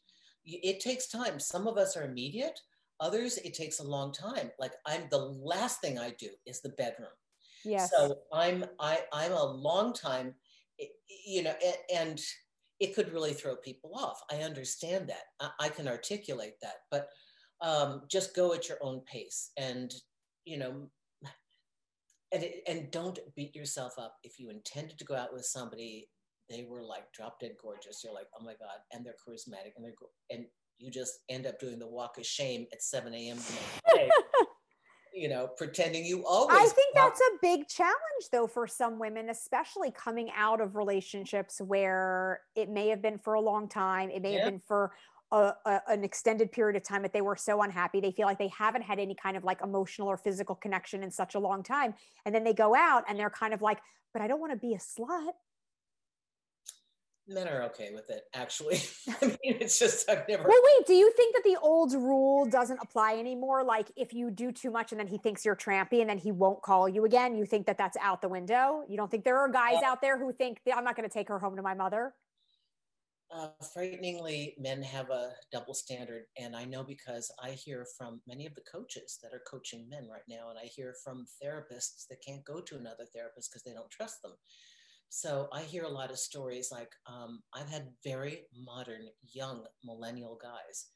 It 0.46 0.80
takes 0.80 1.08
time. 1.08 1.40
Some 1.40 1.68
of 1.68 1.78
us 1.78 1.96
are 1.96 2.04
immediate, 2.04 2.60
others, 3.00 3.38
it 3.38 3.54
takes 3.54 3.80
a 3.80 3.84
long 3.84 4.12
time. 4.12 4.52
Like 4.60 4.74
I'm 4.86 5.04
the 5.10 5.18
last 5.20 5.82
thing 5.82 5.98
I 5.98 6.14
do 6.20 6.30
is 6.46 6.62
the 6.62 6.70
bedroom. 6.70 7.10
Yes. 7.64 7.92
So 7.92 8.18
I'm 8.34 8.66
I 8.80 9.00
I'm 9.14 9.32
a 9.32 9.46
long 9.46 9.94
time, 9.94 10.34
you 11.26 11.44
know, 11.44 11.54
and 11.94 12.20
it 12.82 12.96
could 12.96 13.14
really 13.14 13.34
throw 13.34 13.56
people 13.56 13.92
off. 13.96 14.20
I 14.32 14.38
understand 14.38 15.08
that. 15.08 15.24
I, 15.40 15.68
I 15.68 15.70
can 15.70 15.88
articulate 15.88 16.56
that, 16.62 16.78
but 16.90 17.08
um, 17.62 18.02
just 18.10 18.36
go 18.36 18.54
at 18.54 18.68
your 18.68 18.80
own 18.82 19.02
pace 19.02 19.52
and 19.58 19.94
you 20.46 20.58
know 20.58 20.90
and, 22.32 22.46
and 22.68 22.92
don't 22.92 23.20
beat 23.36 23.56
yourself 23.56 23.94
up 24.00 24.16
if 24.24 24.40
you 24.40 24.50
intended 24.50 24.98
to 24.98 25.06
go 25.06 25.16
out 25.16 25.34
with 25.34 25.46
somebody 25.46 26.10
they 26.50 26.66
were 26.68 26.82
like 26.82 27.04
drop 27.14 27.40
dead 27.40 27.52
gorgeous 27.62 28.02
you're 28.04 28.14
like 28.14 28.26
oh 28.40 28.44
my 28.44 28.54
god 28.54 28.80
and 28.92 29.06
they're 29.06 29.14
charismatic 29.14 29.74
and 29.78 29.86
they're 29.86 29.94
and 30.32 30.46
you 30.80 30.90
just 30.90 31.20
end 31.30 31.46
up 31.46 31.60
doing 31.60 31.78
the 31.78 31.88
walk 31.88 32.18
of 32.18 32.26
shame 32.26 32.66
at 32.74 32.82
7 32.82 33.14
a.m 33.14 33.38
you 35.14 35.28
know 35.28 35.48
pretending 35.58 36.06
you 36.06 36.26
always 36.26 36.58
i 36.58 36.68
think 36.68 36.96
that's 36.96 37.20
a 37.20 37.38
big 37.42 37.68
challenge 37.68 37.94
though 38.32 38.48
for 38.48 38.68
some 38.68 38.98
women 39.00 39.30
especially 39.30 39.92
coming 39.92 40.30
out 40.36 40.62
of 40.62 40.76
relationships 40.76 41.60
where 41.62 42.42
it 42.56 42.70
may 42.70 42.88
have 42.88 43.02
been 43.02 43.18
for 43.18 43.34
a 43.34 43.42
long 43.42 43.68
time 43.68 44.10
it 44.10 44.22
may 44.22 44.34
yeah. 44.34 44.44
have 44.44 44.52
been 44.52 44.60
for 44.60 44.92
a, 45.34 45.54
a, 45.66 45.82
an 45.88 46.04
extended 46.04 46.52
period 46.52 46.76
of 46.76 46.84
time 46.84 47.04
that 47.04 47.14
they 47.14 47.22
were 47.22 47.38
so 47.38 47.62
unhappy. 47.62 48.02
They 48.02 48.12
feel 48.12 48.26
like 48.26 48.38
they 48.38 48.50
haven't 48.50 48.82
had 48.82 49.00
any 49.00 49.16
kind 49.16 49.38
of 49.38 49.46
like 49.46 49.62
emotional 49.64 50.10
or 50.10 50.18
physical 50.18 50.56
connection 50.56 51.04
in 51.04 51.10
such 51.10 51.36
a 51.36 51.40
long 51.40 51.64
time. 51.64 51.94
And 52.26 52.36
then 52.36 52.44
they 52.44 52.54
go 52.54 52.76
out 52.76 53.06
and 53.08 53.18
they're 53.18 53.30
kind 53.30 53.54
of 53.54 53.62
like 53.62 53.80
but 54.14 54.22
i 54.22 54.28
don't 54.28 54.40
want 54.40 54.52
to 54.52 54.58
be 54.58 54.74
a 54.74 54.78
slut 54.78 55.34
men 57.28 57.48
are 57.48 57.64
okay 57.64 57.92
with 57.94 58.10
it 58.10 58.24
actually 58.34 58.82
i 59.22 59.26
mean 59.26 59.58
it's 59.60 59.78
just 59.78 60.10
i've 60.10 60.28
never 60.28 60.44
well 60.48 60.62
wait 60.64 60.88
do 60.88 60.94
you 60.94 61.12
think 61.16 61.36
that 61.36 61.44
the 61.44 61.58
old 61.62 61.94
rule 61.94 62.46
doesn't 62.46 62.80
apply 62.82 63.16
anymore 63.18 63.64
like 63.64 63.92
if 63.96 64.14
you 64.14 64.32
do 64.32 64.52
too 64.52 64.72
much 64.72 64.92
and 64.92 65.00
then 65.00 65.08
he 65.08 65.18
thinks 65.18 65.46
you're 65.46 65.56
trampy 65.56 66.02
and 66.02 66.10
then 66.10 66.18
he 66.18 66.32
won't 66.32 66.62
call 66.62 66.90
you 66.90 67.06
again 67.06 67.36
you 67.36 67.46
think 67.46 67.66
that 67.66 67.78
that's 67.78 67.98
out 68.02 68.22
the 68.22 68.30
window 68.30 68.84
you 68.90 68.98
don't 68.98 69.12
think 69.12 69.24
there 69.24 69.38
are 69.38 69.50
guys 69.50 69.78
uh, 69.84 69.88
out 69.88 70.02
there 70.02 70.18
who 70.18 70.34
think 70.34 70.60
i'm 70.76 70.84
not 70.84 70.96
going 70.96 71.08
to 71.08 71.14
take 71.14 71.28
her 71.28 71.40
home 71.40 71.56
to 71.56 71.62
my 71.62 71.74
mother 71.74 72.14
uh, 73.34 73.48
frighteningly, 73.74 74.56
men 74.60 74.84
have 74.84 75.10
a 75.10 75.32
double 75.54 75.74
standard. 75.74 76.24
And 76.38 76.54
I 76.54 76.66
know 76.66 76.84
because 76.84 77.32
I 77.42 77.52
hear 77.52 77.86
from 77.98 78.22
many 78.28 78.46
of 78.46 78.56
the 78.56 78.64
coaches 78.70 79.20
that 79.24 79.34
are 79.34 79.42
coaching 79.50 79.88
men 79.90 80.08
right 80.12 80.28
now, 80.28 80.50
and 80.50 80.60
I 80.60 80.66
hear 80.66 80.94
from 81.02 81.26
therapists 81.42 82.08
that 82.10 82.22
can't 82.26 82.44
go 82.44 82.60
to 82.60 82.76
another 82.76 83.06
therapist 83.14 83.50
because 83.50 83.64
they 83.64 83.74
don't 83.74 83.90
trust 83.90 84.22
them. 84.22 84.34
So 85.14 85.50
I 85.52 85.64
hear 85.64 85.84
a 85.84 85.90
lot 85.90 86.10
of 86.10 86.18
stories 86.18 86.72
like 86.72 86.94
um, 87.06 87.44
I've 87.54 87.70
had 87.70 87.90
very 88.02 88.44
modern, 88.58 89.08
young 89.34 89.66
millennial 89.84 90.40
guys 90.42 90.88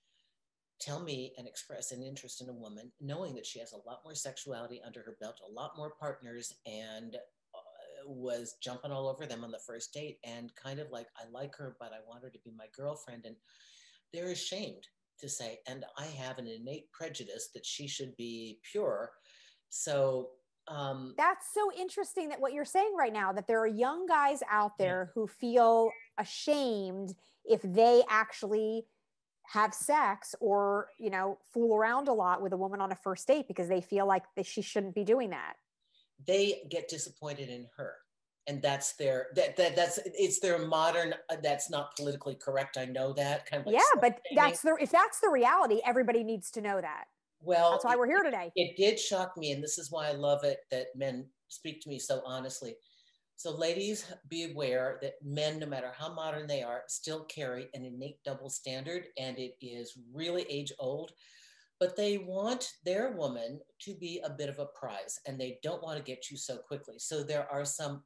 tell 0.80 1.02
me 1.04 1.34
and 1.38 1.46
express 1.46 1.92
an 1.92 2.02
interest 2.02 2.42
in 2.42 2.48
a 2.48 2.54
woman, 2.54 2.94
knowing 3.02 3.36
that 3.36 3.46
she 3.46 3.60
has 3.60 3.74
a 3.74 3.88
lot 3.90 4.00
more 4.06 4.16
sexuality 4.16 4.82
under 4.86 5.02
her 5.02 5.18
belt, 5.20 5.42
a 5.46 5.52
lot 5.52 5.74
more 5.76 5.92
partners, 6.00 6.54
and 6.66 7.18
was 8.06 8.56
jumping 8.64 8.92
all 8.94 9.10
over 9.10 9.26
them 9.26 9.44
on 9.44 9.52
the 9.52 9.60
first 9.68 9.92
date 9.94 10.18
and 10.24 10.50
kind 10.56 10.80
of 10.80 10.92
like, 10.92 11.08
I 11.18 11.30
like 11.30 11.54
her, 11.58 11.76
but 11.78 11.92
I 11.92 11.98
want 12.08 12.24
her 12.24 12.30
to 12.30 12.40
be 12.46 12.54
my 12.58 12.68
girlfriend. 12.74 13.26
And 13.26 13.36
they're 14.14 14.32
ashamed 14.32 14.88
to 15.20 15.28
say, 15.28 15.60
and 15.68 15.84
I 15.98 16.06
have 16.06 16.38
an 16.38 16.48
innate 16.48 16.90
prejudice 16.94 17.50
that 17.54 17.66
she 17.66 17.86
should 17.86 18.16
be 18.16 18.60
pure. 18.72 19.12
So 19.70 20.30
um, 20.68 21.14
that's 21.18 21.54
so 21.54 21.72
interesting 21.78 22.30
that 22.30 22.42
what 22.42 22.54
you're 22.54 22.66
saying 22.66 22.94
right 22.98 23.14
now 23.14 23.32
that 23.32 23.48
there 23.48 23.60
are 23.60 23.68
young 23.68 24.06
guys 24.08 24.40
out 24.50 24.78
there 24.78 25.08
yeah. 25.08 25.12
who 25.14 25.28
feel 25.28 25.92
ashamed 26.18 27.14
if 27.44 27.62
they 27.62 28.02
actually 28.10 28.86
have 29.44 29.74
sex 29.74 30.34
or 30.40 30.88
you 30.98 31.12
know 31.12 31.38
fool 31.54 31.76
around 31.76 32.08
a 32.08 32.14
lot 32.14 32.42
with 32.42 32.52
a 32.54 32.58
woman 32.58 32.82
on 32.82 32.92
a 32.92 32.96
first 32.96 33.28
date 33.28 33.48
because 33.48 33.68
they 33.68 33.82
feel 33.82 34.08
like 34.08 34.24
that 34.36 34.46
she 34.46 34.62
shouldn't 34.62 34.96
be 34.96 35.04
doing 35.04 35.30
that. 35.30 35.54
They 36.26 36.64
get 36.70 36.88
disappointed 36.88 37.50
in 37.50 37.68
her 37.78 37.96
and 38.48 38.62
that's 38.62 38.94
their 38.94 39.28
that, 39.36 39.56
that 39.58 39.76
that's 39.76 40.00
it's 40.06 40.40
their 40.40 40.60
modern 40.60 41.14
uh, 41.30 41.36
that's 41.42 41.70
not 41.70 41.96
politically 41.96 42.36
correct 42.36 42.78
i 42.78 42.86
know 42.86 43.14
that 43.14 43.46
kind 43.46 43.62
of 43.62 43.68
like 43.68 43.76
yeah 43.76 44.00
but 44.02 44.20
that's 44.36 44.62
the 44.62 44.76
if 44.80 44.92
that's 44.92 45.20
the 45.20 45.30
reality 45.30 45.82
everybody 45.86 46.24
needs 46.24 46.52
to 46.52 46.62
know 46.62 46.80
that 46.80 47.06
well 47.46 47.72
that's 47.72 47.86
why 47.86 47.94
it, 47.94 48.00
we're 48.00 48.08
here 48.08 48.24
today 48.24 48.52
it 48.56 48.76
did 48.78 49.00
shock 49.00 49.38
me 49.38 49.52
and 49.52 49.64
this 49.64 49.78
is 49.78 49.92
why 49.92 50.08
i 50.08 50.14
love 50.14 50.44
it 50.44 50.60
that 50.72 50.88
men 50.96 51.26
speak 51.48 51.82
to 51.82 51.90
me 51.90 52.00
so 52.00 52.22
honestly 52.26 52.76
so 53.38 53.56
ladies 53.56 54.06
be 54.30 54.52
aware 54.52 54.98
that 55.02 55.14
men 55.24 55.60
no 55.60 55.66
matter 55.66 55.92
how 55.98 56.14
modern 56.14 56.48
they 56.48 56.64
are 56.64 56.84
still 56.88 57.24
carry 57.26 57.68
an 57.74 57.86
innate 57.86 58.18
double 58.24 58.50
standard 58.50 59.06
and 59.18 59.38
it 59.38 59.56
is 59.62 59.98
really 60.14 60.46
age 60.50 60.72
old 60.80 61.12
but 61.80 61.96
they 61.96 62.18
want 62.18 62.74
their 62.86 63.12
woman 63.12 63.60
to 63.80 63.94
be 63.96 64.22
a 64.24 64.30
bit 64.30 64.50
of 64.50 64.60
a 64.60 64.66
prize 64.66 65.20
and 65.28 65.40
they 65.40 65.60
don't 65.62 65.84
want 65.84 65.98
to 65.98 66.04
get 66.04 66.32
you 66.32 66.38
so 66.38 66.58
quickly. 66.58 66.96
So 66.98 67.24
there 67.24 67.48
are 67.52 67.66
some, 67.66 68.04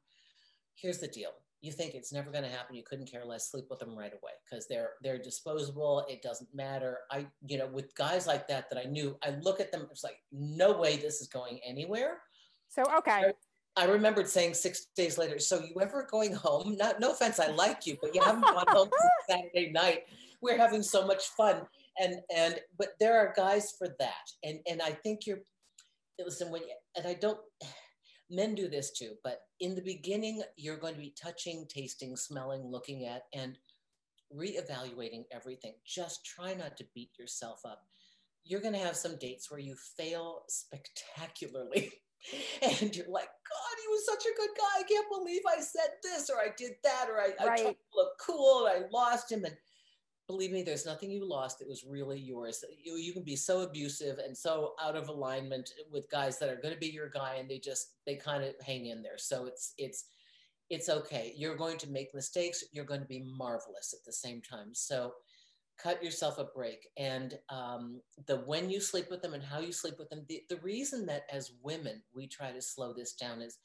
here's 0.74 0.98
the 0.98 1.08
deal. 1.08 1.30
You 1.60 1.72
think 1.72 1.94
it's 1.94 2.12
never 2.12 2.30
going 2.30 2.44
to 2.44 2.50
happen. 2.50 2.74
You 2.74 2.82
couldn't 2.82 3.10
care 3.10 3.24
less. 3.24 3.50
Sleep 3.50 3.66
with 3.68 3.78
them 3.80 3.96
right 3.96 4.12
away 4.12 4.32
because 4.44 4.66
they're 4.66 4.92
they're 5.02 5.18
disposable. 5.18 6.06
It 6.08 6.22
doesn't 6.22 6.48
matter. 6.54 6.98
I 7.10 7.26
you 7.46 7.58
know 7.58 7.66
with 7.66 7.94
guys 7.94 8.26
like 8.26 8.48
that 8.48 8.70
that 8.70 8.78
I 8.78 8.88
knew, 8.88 9.16
I 9.22 9.30
look 9.42 9.60
at 9.60 9.70
them. 9.70 9.86
It's 9.90 10.04
like 10.04 10.18
no 10.32 10.78
way 10.78 10.96
this 10.96 11.20
is 11.20 11.28
going 11.28 11.60
anywhere. 11.66 12.18
So 12.68 12.82
okay. 12.98 13.32
I, 13.76 13.82
I 13.82 13.84
remembered 13.86 14.28
saying 14.28 14.54
six 14.54 14.86
days 14.96 15.18
later. 15.18 15.38
So 15.38 15.62
you 15.62 15.80
ever 15.80 16.06
going 16.10 16.32
home? 16.32 16.76
Not 16.76 17.00
no 17.00 17.12
offense, 17.12 17.38
I 17.38 17.48
like 17.48 17.86
you, 17.86 17.96
but 18.00 18.14
you 18.14 18.22
haven't 18.22 18.42
gone 18.42 18.64
home 18.68 18.90
Saturday 19.28 19.70
night. 19.70 20.04
We're 20.40 20.58
having 20.58 20.82
so 20.82 21.06
much 21.06 21.26
fun 21.28 21.66
and 22.00 22.20
and 22.34 22.58
but 22.78 22.94
there 22.98 23.18
are 23.18 23.32
guys 23.36 23.74
for 23.78 23.88
that 23.98 24.30
and 24.42 24.58
and 24.68 24.80
i 24.82 24.90
think 24.90 25.26
you're 25.26 25.40
listen 26.18 26.50
when 26.50 26.62
you, 26.62 26.74
and 26.96 27.06
i 27.06 27.14
don't 27.14 27.38
men 28.30 28.54
do 28.54 28.68
this 28.68 28.92
too 28.92 29.12
but 29.24 29.40
in 29.58 29.74
the 29.74 29.82
beginning 29.82 30.42
you're 30.56 30.76
going 30.76 30.94
to 30.94 31.00
be 31.00 31.14
touching 31.20 31.66
tasting 31.68 32.16
smelling 32.16 32.62
looking 32.62 33.06
at 33.06 33.24
and 33.34 33.58
reevaluating 34.34 35.24
everything. 35.30 35.74
Just 35.84 36.24
try 36.24 36.54
not 36.54 36.76
to 36.76 36.86
beat 36.94 37.18
yourself 37.18 37.60
up. 37.64 37.82
You're 38.44 38.60
going 38.60 38.74
to 38.74 38.80
have 38.80 38.96
some 38.96 39.16
dates 39.16 39.50
where 39.50 39.60
you 39.60 39.76
fail 39.96 40.42
spectacularly. 40.48 41.92
And 42.62 42.94
you're 42.94 43.08
like 43.08 43.30
god 43.30 43.76
he 43.80 43.88
was 43.88 44.04
such 44.04 44.26
a 44.26 44.36
good 44.36 44.50
guy. 44.54 44.80
I 44.80 44.82
can't 44.82 45.06
believe 45.08 45.40
i 45.48 45.58
said 45.58 45.88
this 46.02 46.28
or 46.28 46.36
i 46.36 46.48
did 46.54 46.72
that 46.84 47.06
or 47.08 47.18
i, 47.18 47.28
right. 47.28 47.34
I 47.40 47.62
tried 47.62 47.70
to 47.70 47.96
look 47.96 48.10
cool 48.20 48.66
and 48.66 48.84
i 48.84 48.88
lost 48.92 49.32
him. 49.32 49.46
And 49.46 49.56
believe 50.30 50.52
me, 50.52 50.62
there's 50.62 50.86
nothing 50.86 51.10
you 51.10 51.28
lost. 51.28 51.60
It 51.60 51.68
was 51.68 51.84
really 51.84 52.18
yours. 52.18 52.64
You, 52.82 52.96
you 52.96 53.12
can 53.12 53.24
be 53.24 53.36
so 53.36 53.62
abusive 53.62 54.18
and 54.18 54.36
so 54.36 54.74
out 54.80 54.96
of 54.96 55.08
alignment 55.08 55.70
with 55.90 56.10
guys 56.10 56.38
that 56.38 56.48
are 56.48 56.60
going 56.60 56.72
to 56.72 56.80
be 56.80 56.86
your 56.86 57.08
guy 57.08 57.36
and 57.38 57.50
they 57.50 57.58
just, 57.58 57.94
they 58.06 58.14
kind 58.14 58.44
of 58.44 58.54
hang 58.64 58.86
in 58.86 59.02
there. 59.02 59.18
So 59.18 59.46
it's, 59.46 59.74
it's, 59.76 60.04
it's 60.68 60.88
okay. 60.88 61.34
You're 61.36 61.56
going 61.56 61.78
to 61.78 61.90
make 61.90 62.14
mistakes. 62.14 62.62
You're 62.72 62.84
going 62.84 63.00
to 63.00 63.06
be 63.06 63.24
marvelous 63.36 63.92
at 63.92 64.04
the 64.06 64.12
same 64.12 64.40
time. 64.40 64.68
So 64.72 65.12
cut 65.82 66.02
yourself 66.02 66.38
a 66.38 66.44
break. 66.44 66.86
And 66.96 67.38
um, 67.48 68.00
the 68.26 68.36
when 68.38 68.70
you 68.70 68.80
sleep 68.80 69.06
with 69.10 69.22
them 69.22 69.34
and 69.34 69.42
how 69.42 69.58
you 69.58 69.72
sleep 69.72 69.94
with 69.98 70.10
them, 70.10 70.24
the, 70.28 70.42
the 70.48 70.58
reason 70.58 71.06
that 71.06 71.24
as 71.32 71.52
women 71.62 72.02
we 72.14 72.28
try 72.28 72.52
to 72.52 72.62
slow 72.62 72.92
this 72.92 73.14
down 73.14 73.42
is 73.42 73.58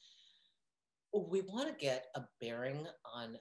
we 1.12 1.42
want 1.42 1.68
to 1.68 1.84
get 1.84 2.06
a 2.14 2.22
bearing 2.40 2.86
on 3.14 3.36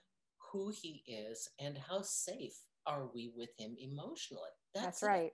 who 0.51 0.71
he 0.81 1.03
is 1.07 1.49
and 1.59 1.77
how 1.77 2.01
safe 2.01 2.57
are 2.88 3.08
we 3.13 3.32
with 3.36 3.50
him 3.58 3.76
emotionally. 3.80 4.50
That's, 4.74 4.86
That's 4.86 5.04
right. 5.04 5.32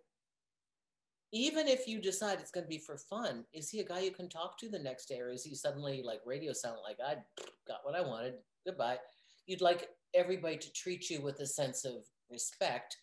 Even 1.33 1.67
if 1.67 1.87
you 1.87 2.01
decide 2.01 2.39
it's 2.39 2.51
going 2.51 2.65
to 2.65 2.69
be 2.69 2.77
for 2.77 2.97
fun, 2.97 3.45
is 3.53 3.69
he 3.69 3.79
a 3.79 3.85
guy 3.85 4.01
you 4.01 4.11
can 4.11 4.27
talk 4.27 4.57
to 4.59 4.69
the 4.69 4.79
next 4.79 5.05
day, 5.05 5.19
or 5.19 5.29
is 5.29 5.43
he 5.43 5.55
suddenly 5.55 6.03
like 6.03 6.19
radio 6.25 6.51
silent, 6.51 6.81
like 6.83 6.97
I 7.05 7.15
got 7.67 7.79
what 7.83 7.95
I 7.95 8.01
wanted, 8.01 8.35
goodbye? 8.65 8.97
You'd 9.47 9.61
like 9.61 9.89
everybody 10.13 10.57
to 10.57 10.73
treat 10.73 11.09
you 11.09 11.21
with 11.21 11.39
a 11.39 11.47
sense 11.47 11.85
of 11.85 12.05
respect, 12.29 12.97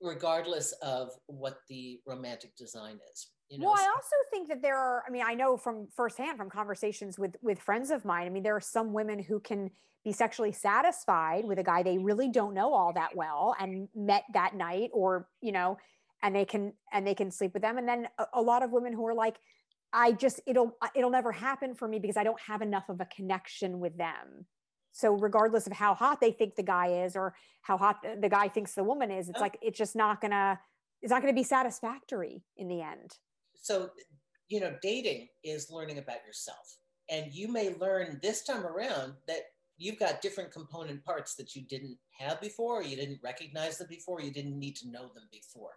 regardless 0.00 0.72
of 0.82 1.10
what 1.26 1.58
the 1.68 2.00
romantic 2.06 2.56
design 2.56 2.98
is. 3.12 3.28
You 3.48 3.58
know? 3.58 3.66
Well, 3.66 3.76
I 3.76 3.88
also 3.94 4.16
think 4.30 4.48
that 4.48 4.60
there 4.60 4.76
are. 4.76 5.04
I 5.06 5.10
mean, 5.10 5.22
I 5.24 5.34
know 5.34 5.56
from 5.56 5.86
firsthand 5.94 6.36
from 6.36 6.50
conversations 6.50 7.18
with 7.18 7.36
with 7.42 7.60
friends 7.60 7.90
of 7.90 8.04
mine. 8.04 8.26
I 8.26 8.30
mean, 8.30 8.42
there 8.42 8.56
are 8.56 8.60
some 8.60 8.92
women 8.92 9.22
who 9.22 9.38
can 9.38 9.70
be 10.04 10.12
sexually 10.12 10.52
satisfied 10.52 11.44
with 11.44 11.58
a 11.58 11.62
guy 11.62 11.82
they 11.82 11.98
really 11.98 12.28
don't 12.28 12.54
know 12.54 12.72
all 12.72 12.92
that 12.92 13.14
well 13.14 13.54
and 13.60 13.88
met 13.94 14.24
that 14.34 14.54
night, 14.54 14.90
or 14.92 15.28
you 15.40 15.52
know, 15.52 15.78
and 16.22 16.34
they 16.34 16.44
can 16.44 16.72
and 16.92 17.06
they 17.06 17.14
can 17.14 17.30
sleep 17.30 17.52
with 17.54 17.62
them. 17.62 17.78
And 17.78 17.88
then 17.88 18.08
a, 18.18 18.26
a 18.34 18.42
lot 18.42 18.64
of 18.64 18.72
women 18.72 18.92
who 18.92 19.06
are 19.06 19.14
like, 19.14 19.36
I 19.92 20.12
just 20.12 20.40
it'll 20.46 20.76
it'll 20.96 21.10
never 21.10 21.30
happen 21.30 21.74
for 21.74 21.86
me 21.86 22.00
because 22.00 22.16
I 22.16 22.24
don't 22.24 22.40
have 22.40 22.62
enough 22.62 22.88
of 22.88 23.00
a 23.00 23.06
connection 23.06 23.78
with 23.78 23.96
them. 23.96 24.46
So 24.92 25.12
regardless 25.12 25.66
of 25.66 25.74
how 25.74 25.94
hot 25.94 26.20
they 26.20 26.32
think 26.32 26.56
the 26.56 26.62
guy 26.62 27.04
is 27.04 27.16
or 27.16 27.34
how 27.62 27.76
hot 27.76 28.02
the, 28.02 28.16
the 28.20 28.28
guy 28.28 28.48
thinks 28.48 28.74
the 28.74 28.82
woman 28.82 29.10
is, 29.10 29.28
it's 29.28 29.38
oh. 29.38 29.42
like 29.42 29.58
it's 29.62 29.78
just 29.78 29.94
not 29.94 30.20
gonna 30.20 30.58
it's 31.00 31.10
not 31.10 31.20
gonna 31.20 31.34
be 31.34 31.42
satisfactory 31.42 32.42
in 32.56 32.68
the 32.68 32.80
end. 32.80 33.12
So 33.62 33.90
you 34.48 34.60
know, 34.60 34.74
dating 34.82 35.28
is 35.42 35.70
learning 35.70 35.98
about 35.98 36.24
yourself. 36.26 36.78
And 37.10 37.32
you 37.32 37.48
may 37.48 37.74
learn 37.74 38.18
this 38.22 38.42
time 38.42 38.64
around 38.64 39.14
that 39.26 39.42
you've 39.78 39.98
got 39.98 40.22
different 40.22 40.52
component 40.52 41.04
parts 41.04 41.34
that 41.34 41.54
you 41.54 41.62
didn't 41.62 41.98
have 42.18 42.40
before, 42.40 42.82
you 42.82 42.96
didn't 42.96 43.20
recognize 43.22 43.78
them 43.78 43.88
before, 43.88 44.20
you 44.20 44.32
didn't 44.32 44.58
need 44.58 44.76
to 44.76 44.90
know 44.90 45.08
them 45.14 45.28
before. 45.30 45.74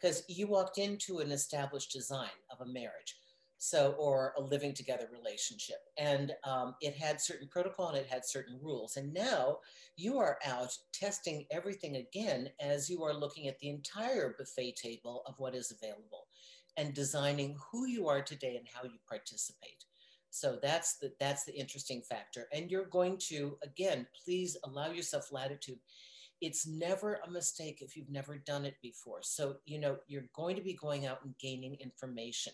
Because 0.00 0.24
you 0.28 0.46
walked 0.46 0.78
into 0.78 1.18
an 1.18 1.30
established 1.30 1.92
design 1.92 2.28
of 2.50 2.60
a 2.60 2.72
marriage 2.72 3.16
so 3.62 3.94
or 3.98 4.32
a 4.38 4.40
living 4.40 4.72
together 4.72 5.06
relationship 5.12 5.76
and 5.98 6.32
um, 6.44 6.74
it 6.80 6.96
had 6.96 7.20
certain 7.20 7.46
protocol 7.46 7.90
and 7.90 7.98
it 7.98 8.06
had 8.06 8.24
certain 8.24 8.58
rules 8.62 8.96
and 8.96 9.12
now 9.12 9.58
you 9.96 10.16
are 10.16 10.38
out 10.46 10.74
testing 10.94 11.44
everything 11.50 11.96
again 11.96 12.48
as 12.58 12.88
you 12.88 13.04
are 13.04 13.12
looking 13.12 13.48
at 13.48 13.58
the 13.58 13.68
entire 13.68 14.34
buffet 14.38 14.74
table 14.76 15.22
of 15.26 15.34
what 15.36 15.54
is 15.54 15.72
available 15.72 16.24
and 16.76 16.94
designing 16.94 17.56
who 17.70 17.86
you 17.86 18.08
are 18.08 18.22
today 18.22 18.56
and 18.56 18.66
how 18.72 18.84
you 18.84 18.98
participate. 19.08 19.84
So 20.30 20.58
that's 20.62 20.96
the 20.98 21.12
that's 21.18 21.44
the 21.44 21.54
interesting 21.58 22.02
factor. 22.02 22.46
And 22.52 22.70
you're 22.70 22.86
going 22.86 23.18
to 23.28 23.58
again 23.62 24.06
please 24.24 24.56
allow 24.64 24.90
yourself 24.90 25.32
latitude. 25.32 25.78
It's 26.40 26.66
never 26.66 27.20
a 27.26 27.30
mistake 27.30 27.82
if 27.82 27.96
you've 27.96 28.10
never 28.10 28.38
done 28.38 28.64
it 28.64 28.76
before. 28.80 29.20
So 29.22 29.56
you 29.66 29.80
know 29.80 29.98
you're 30.06 30.30
going 30.34 30.56
to 30.56 30.62
be 30.62 30.74
going 30.74 31.06
out 31.06 31.24
and 31.24 31.34
gaining 31.38 31.76
information. 31.80 32.52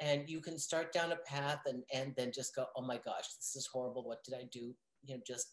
And 0.00 0.28
you 0.28 0.40
can 0.40 0.58
start 0.58 0.92
down 0.92 1.12
a 1.12 1.16
path 1.16 1.60
and 1.66 1.82
and 1.92 2.14
then 2.16 2.30
just 2.32 2.54
go 2.54 2.66
oh 2.76 2.82
my 2.82 2.98
gosh 3.04 3.34
this 3.36 3.56
is 3.56 3.68
horrible. 3.72 4.04
What 4.06 4.22
did 4.24 4.34
i 4.34 4.44
do? 4.52 4.74
You 5.02 5.16
know 5.16 5.22
just 5.26 5.48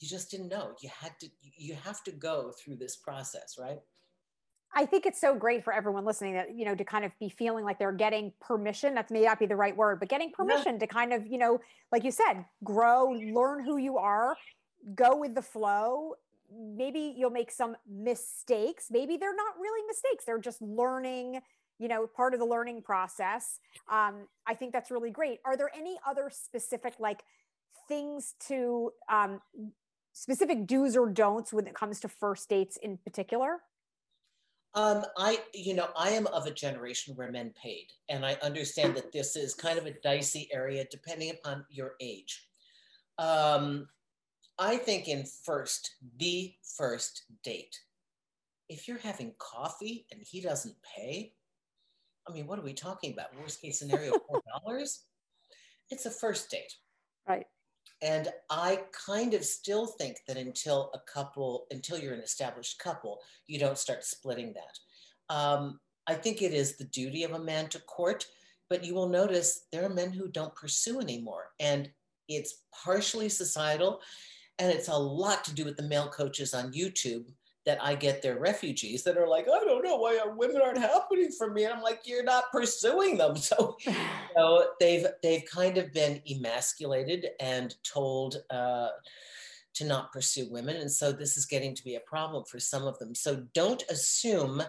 you 0.00 0.08
just 0.08 0.30
didn't 0.30 0.48
know. 0.48 0.74
You 0.82 0.90
had 1.00 1.18
to 1.20 1.28
you 1.40 1.74
have 1.82 2.04
to 2.04 2.12
go 2.12 2.52
through 2.52 2.76
this 2.76 2.96
process 2.96 3.56
right 3.58 3.80
I 4.74 4.86
think 4.86 5.06
it's 5.06 5.20
so 5.20 5.34
great 5.34 5.64
for 5.64 5.72
everyone 5.72 6.04
listening 6.04 6.34
that, 6.34 6.54
you 6.54 6.64
know, 6.64 6.74
to 6.74 6.84
kind 6.84 7.04
of 7.04 7.12
be 7.18 7.28
feeling 7.28 7.64
like 7.64 7.78
they're 7.78 7.92
getting 7.92 8.32
permission. 8.40 8.94
That's 8.94 9.10
may 9.10 9.22
not 9.22 9.38
be 9.38 9.46
the 9.46 9.56
right 9.56 9.76
word, 9.76 9.98
but 9.98 10.08
getting 10.08 10.30
permission 10.30 10.74
yeah. 10.74 10.80
to 10.80 10.86
kind 10.86 11.12
of, 11.12 11.26
you 11.26 11.38
know, 11.38 11.60
like 11.90 12.04
you 12.04 12.10
said, 12.10 12.44
grow, 12.62 13.10
learn 13.10 13.64
who 13.64 13.78
you 13.78 13.98
are, 13.98 14.36
go 14.94 15.16
with 15.16 15.34
the 15.34 15.42
flow. 15.42 16.14
Maybe 16.52 17.14
you'll 17.16 17.30
make 17.30 17.50
some 17.50 17.76
mistakes. 17.90 18.86
Maybe 18.90 19.16
they're 19.16 19.34
not 19.34 19.54
really 19.60 19.86
mistakes. 19.86 20.24
They're 20.24 20.38
just 20.38 20.60
learning 20.62 21.40
you 21.78 21.86
know 21.86 22.06
part 22.06 22.34
of 22.34 22.40
the 22.40 22.46
learning 22.46 22.82
process 22.82 23.60
um, 23.88 24.26
i 24.48 24.54
think 24.54 24.72
that's 24.72 24.90
really 24.90 25.10
great 25.10 25.38
are 25.44 25.56
there 25.56 25.70
any 25.76 25.96
other 26.06 26.28
specific 26.28 26.94
like 26.98 27.22
things 27.86 28.34
to 28.40 28.92
um, 29.08 29.40
specific 30.12 30.66
do's 30.66 30.96
or 30.96 31.08
don'ts 31.08 31.52
when 31.52 31.66
it 31.66 31.74
comes 31.74 32.00
to 32.00 32.08
first 32.08 32.48
dates 32.48 32.76
in 32.82 32.98
particular 32.98 33.58
um, 34.74 35.04
I, 35.16 35.38
you 35.54 35.74
know, 35.74 35.88
I 35.96 36.10
am 36.10 36.26
of 36.28 36.46
a 36.46 36.50
generation 36.50 37.14
where 37.16 37.30
men 37.32 37.52
paid, 37.60 37.88
and 38.08 38.24
I 38.24 38.36
understand 38.42 38.94
that 38.96 39.12
this 39.12 39.34
is 39.34 39.54
kind 39.54 39.78
of 39.78 39.86
a 39.86 39.94
dicey 40.02 40.48
area 40.52 40.86
depending 40.90 41.30
upon 41.30 41.64
your 41.70 41.92
age. 42.00 42.48
Um, 43.18 43.88
I 44.58 44.76
think 44.76 45.08
in 45.08 45.24
first, 45.44 45.96
the 46.18 46.52
first 46.76 47.24
date, 47.42 47.78
if 48.68 48.86
you're 48.86 48.98
having 48.98 49.34
coffee 49.38 50.06
and 50.12 50.20
he 50.22 50.40
doesn't 50.40 50.76
pay, 50.96 51.32
I 52.28 52.32
mean, 52.32 52.46
what 52.46 52.58
are 52.58 52.62
we 52.62 52.74
talking 52.74 53.12
about? 53.12 53.34
Worst 53.40 53.62
case 53.62 53.78
scenario, 53.78 54.12
four 54.28 54.42
dollars. 54.62 55.04
it's 55.90 56.06
a 56.06 56.10
first 56.10 56.50
date, 56.50 56.74
right? 57.26 57.46
And 58.02 58.28
I 58.50 58.80
kind 58.92 59.34
of 59.34 59.44
still 59.44 59.86
think 59.86 60.18
that 60.26 60.36
until 60.36 60.90
a 60.94 61.00
couple, 61.12 61.66
until 61.70 61.98
you're 61.98 62.14
an 62.14 62.20
established 62.20 62.78
couple, 62.78 63.20
you 63.46 63.58
don't 63.58 63.78
start 63.78 64.04
splitting 64.04 64.54
that. 64.54 65.34
Um, 65.34 65.80
I 66.06 66.14
think 66.14 66.40
it 66.40 66.54
is 66.54 66.76
the 66.76 66.84
duty 66.84 67.24
of 67.24 67.32
a 67.32 67.38
man 67.38 67.68
to 67.68 67.80
court, 67.80 68.26
but 68.70 68.84
you 68.84 68.94
will 68.94 69.08
notice 69.08 69.66
there 69.72 69.84
are 69.84 69.90
men 69.90 70.12
who 70.12 70.28
don't 70.28 70.54
pursue 70.54 71.00
anymore, 71.00 71.50
and 71.60 71.90
it's 72.28 72.62
partially 72.72 73.28
societal, 73.28 74.00
and 74.58 74.70
it's 74.70 74.88
a 74.88 74.96
lot 74.96 75.44
to 75.44 75.54
do 75.54 75.64
with 75.64 75.76
the 75.76 75.82
male 75.82 76.08
coaches 76.08 76.54
on 76.54 76.72
YouTube 76.72 77.26
that 77.66 77.82
I 77.82 77.94
get 77.94 78.22
their 78.22 78.38
refugees 78.38 79.04
that 79.04 79.18
are 79.18 79.28
like, 79.28 79.46
I 79.46 79.64
know 79.88 79.96
why 79.96 80.20
women 80.36 80.60
aren't 80.62 80.78
happening 80.78 81.30
for 81.30 81.50
me. 81.50 81.64
And 81.64 81.74
I'm 81.74 81.82
like, 81.82 82.00
you're 82.04 82.24
not 82.24 82.50
pursuing 82.52 83.18
them. 83.18 83.36
So, 83.48 83.76
so 84.36 84.66
they've 84.80 85.06
they've 85.22 85.44
kind 85.44 85.78
of 85.78 85.92
been 85.92 86.20
emasculated 86.30 87.28
and 87.40 87.74
told 87.82 88.36
uh, 88.50 88.88
to 89.74 89.84
not 89.84 90.12
pursue 90.12 90.50
women. 90.50 90.76
And 90.76 90.90
so 90.90 91.12
this 91.12 91.36
is 91.36 91.46
getting 91.46 91.74
to 91.74 91.84
be 91.84 91.94
a 91.94 92.00
problem 92.00 92.44
for 92.44 92.58
some 92.58 92.86
of 92.86 92.98
them. 92.98 93.14
So 93.14 93.46
don't 93.54 93.82
assume 93.88 94.62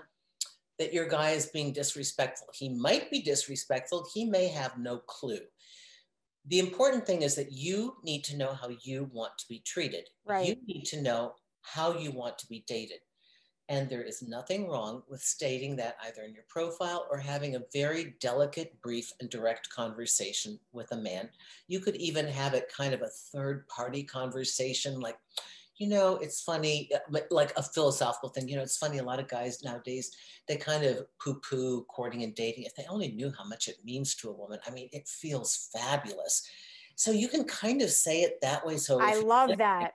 that 0.77 0.93
your 0.93 1.07
guy 1.07 1.31
is 1.31 1.47
being 1.47 1.73
disrespectful. 1.73 2.47
He 2.53 2.69
might 2.69 3.11
be 3.11 3.21
disrespectful. 3.21 4.07
He 4.13 4.25
may 4.25 4.47
have 4.47 4.77
no 4.77 4.99
clue. 4.99 5.39
The 6.47 6.59
important 6.59 7.05
thing 7.05 7.21
is 7.21 7.35
that 7.35 7.51
you 7.51 7.97
need 8.03 8.23
to 8.25 8.37
know 8.37 8.53
how 8.53 8.69
you 8.81 9.09
want 9.11 9.33
to 9.39 9.45
be 9.49 9.61
treated. 9.65 10.07
Right. 10.25 10.47
You 10.47 10.55
need 10.65 10.85
to 10.85 11.01
know 11.01 11.33
how 11.61 11.97
you 11.97 12.11
want 12.11 12.37
to 12.39 12.47
be 12.47 12.63
dated. 12.65 12.99
And 13.69 13.87
there 13.87 14.01
is 14.01 14.23
nothing 14.23 14.67
wrong 14.67 15.03
with 15.07 15.21
stating 15.21 15.75
that 15.75 15.95
either 16.03 16.23
in 16.23 16.33
your 16.33 16.43
profile 16.47 17.07
or 17.11 17.19
having 17.19 17.55
a 17.55 17.61
very 17.71 18.15
delicate, 18.19 18.81
brief, 18.81 19.13
and 19.19 19.29
direct 19.29 19.69
conversation 19.69 20.59
with 20.71 20.91
a 20.91 20.97
man. 20.97 21.29
You 21.67 21.79
could 21.79 21.95
even 21.97 22.27
have 22.27 22.55
it 22.55 22.73
kind 22.75 22.95
of 22.95 23.03
a 23.03 23.07
third 23.07 23.67
party 23.67 24.03
conversation, 24.03 24.99
like, 24.99 25.19
you 25.77 25.87
know, 25.87 26.17
it's 26.17 26.41
funny, 26.41 26.89
uh, 26.93 27.19
like 27.29 27.53
a 27.57 27.63
philosophical 27.63 28.29
thing. 28.29 28.49
You 28.49 28.55
know, 28.57 28.63
it's 28.63 28.77
funny, 28.77 28.97
a 28.97 29.03
lot 29.03 29.19
of 29.19 29.27
guys 29.27 29.63
nowadays, 29.63 30.11
they 30.47 30.57
kind 30.57 30.83
of 30.83 31.05
poo 31.23 31.39
poo 31.39 31.83
courting 31.83 32.23
and 32.23 32.33
dating. 32.33 32.63
If 32.63 32.75
they 32.75 32.85
only 32.89 33.11
knew 33.11 33.31
how 33.37 33.45
much 33.45 33.67
it 33.67 33.77
means 33.85 34.15
to 34.15 34.29
a 34.29 34.33
woman, 34.33 34.59
I 34.65 34.71
mean, 34.71 34.89
it 34.91 35.07
feels 35.07 35.69
fabulous. 35.71 36.43
So 36.95 37.11
you 37.11 37.29
can 37.29 37.45
kind 37.45 37.81
of 37.81 37.91
say 37.91 38.23
it 38.23 38.41
that 38.41 38.65
way. 38.65 38.77
So 38.77 38.99
I 38.99 39.15
love 39.15 39.57
that. 39.59 39.93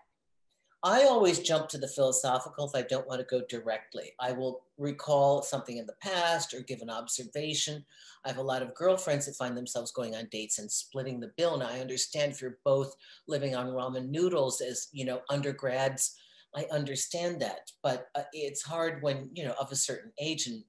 I 0.85 1.05
always 1.05 1.39
jump 1.39 1.69
to 1.69 1.79
the 1.79 1.89
philosophical 1.89 2.67
if 2.67 2.75
I 2.75 2.87
don't 2.87 3.09
want 3.09 3.19
to 3.19 3.27
go 3.27 3.43
directly. 3.49 4.13
I 4.21 4.33
will 4.33 4.67
recall 4.77 5.41
something 5.41 5.79
in 5.79 5.87
the 5.87 5.97
past 6.03 6.53
or 6.53 6.61
give 6.61 6.83
an 6.83 6.91
observation. 6.91 7.83
I 8.23 8.29
have 8.29 8.37
a 8.37 8.43
lot 8.43 8.61
of 8.61 8.75
girlfriends 8.75 9.25
that 9.25 9.37
find 9.37 9.57
themselves 9.57 9.93
going 9.93 10.15
on 10.15 10.29
dates 10.31 10.59
and 10.59 10.71
splitting 10.71 11.21
the 11.21 11.33
bill. 11.39 11.57
Now 11.57 11.71
I 11.71 11.81
understand 11.81 12.33
if 12.33 12.43
you're 12.43 12.59
both 12.67 12.95
living 13.27 13.57
on 13.57 13.69
ramen 13.69 14.11
noodles 14.11 14.61
as 14.61 14.89
you 14.93 15.07
know 15.07 15.23
undergrads, 15.31 16.19
I 16.55 16.67
understand 16.71 17.41
that, 17.41 17.71
but 17.83 18.09
uh, 18.15 18.25
it's 18.35 18.63
hard 18.63 19.03
when 19.03 19.31
you 19.33 19.45
know 19.45 19.55
of 19.59 19.73
a 19.73 19.77
certain 19.77 20.13
age 20.21 20.47
and 20.49 20.63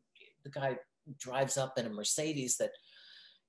the 0.45 0.49
guy 0.49 0.77
drives 1.19 1.57
up 1.57 1.77
in 1.77 1.87
a 1.87 1.89
Mercedes 1.89 2.55
that 2.57 2.71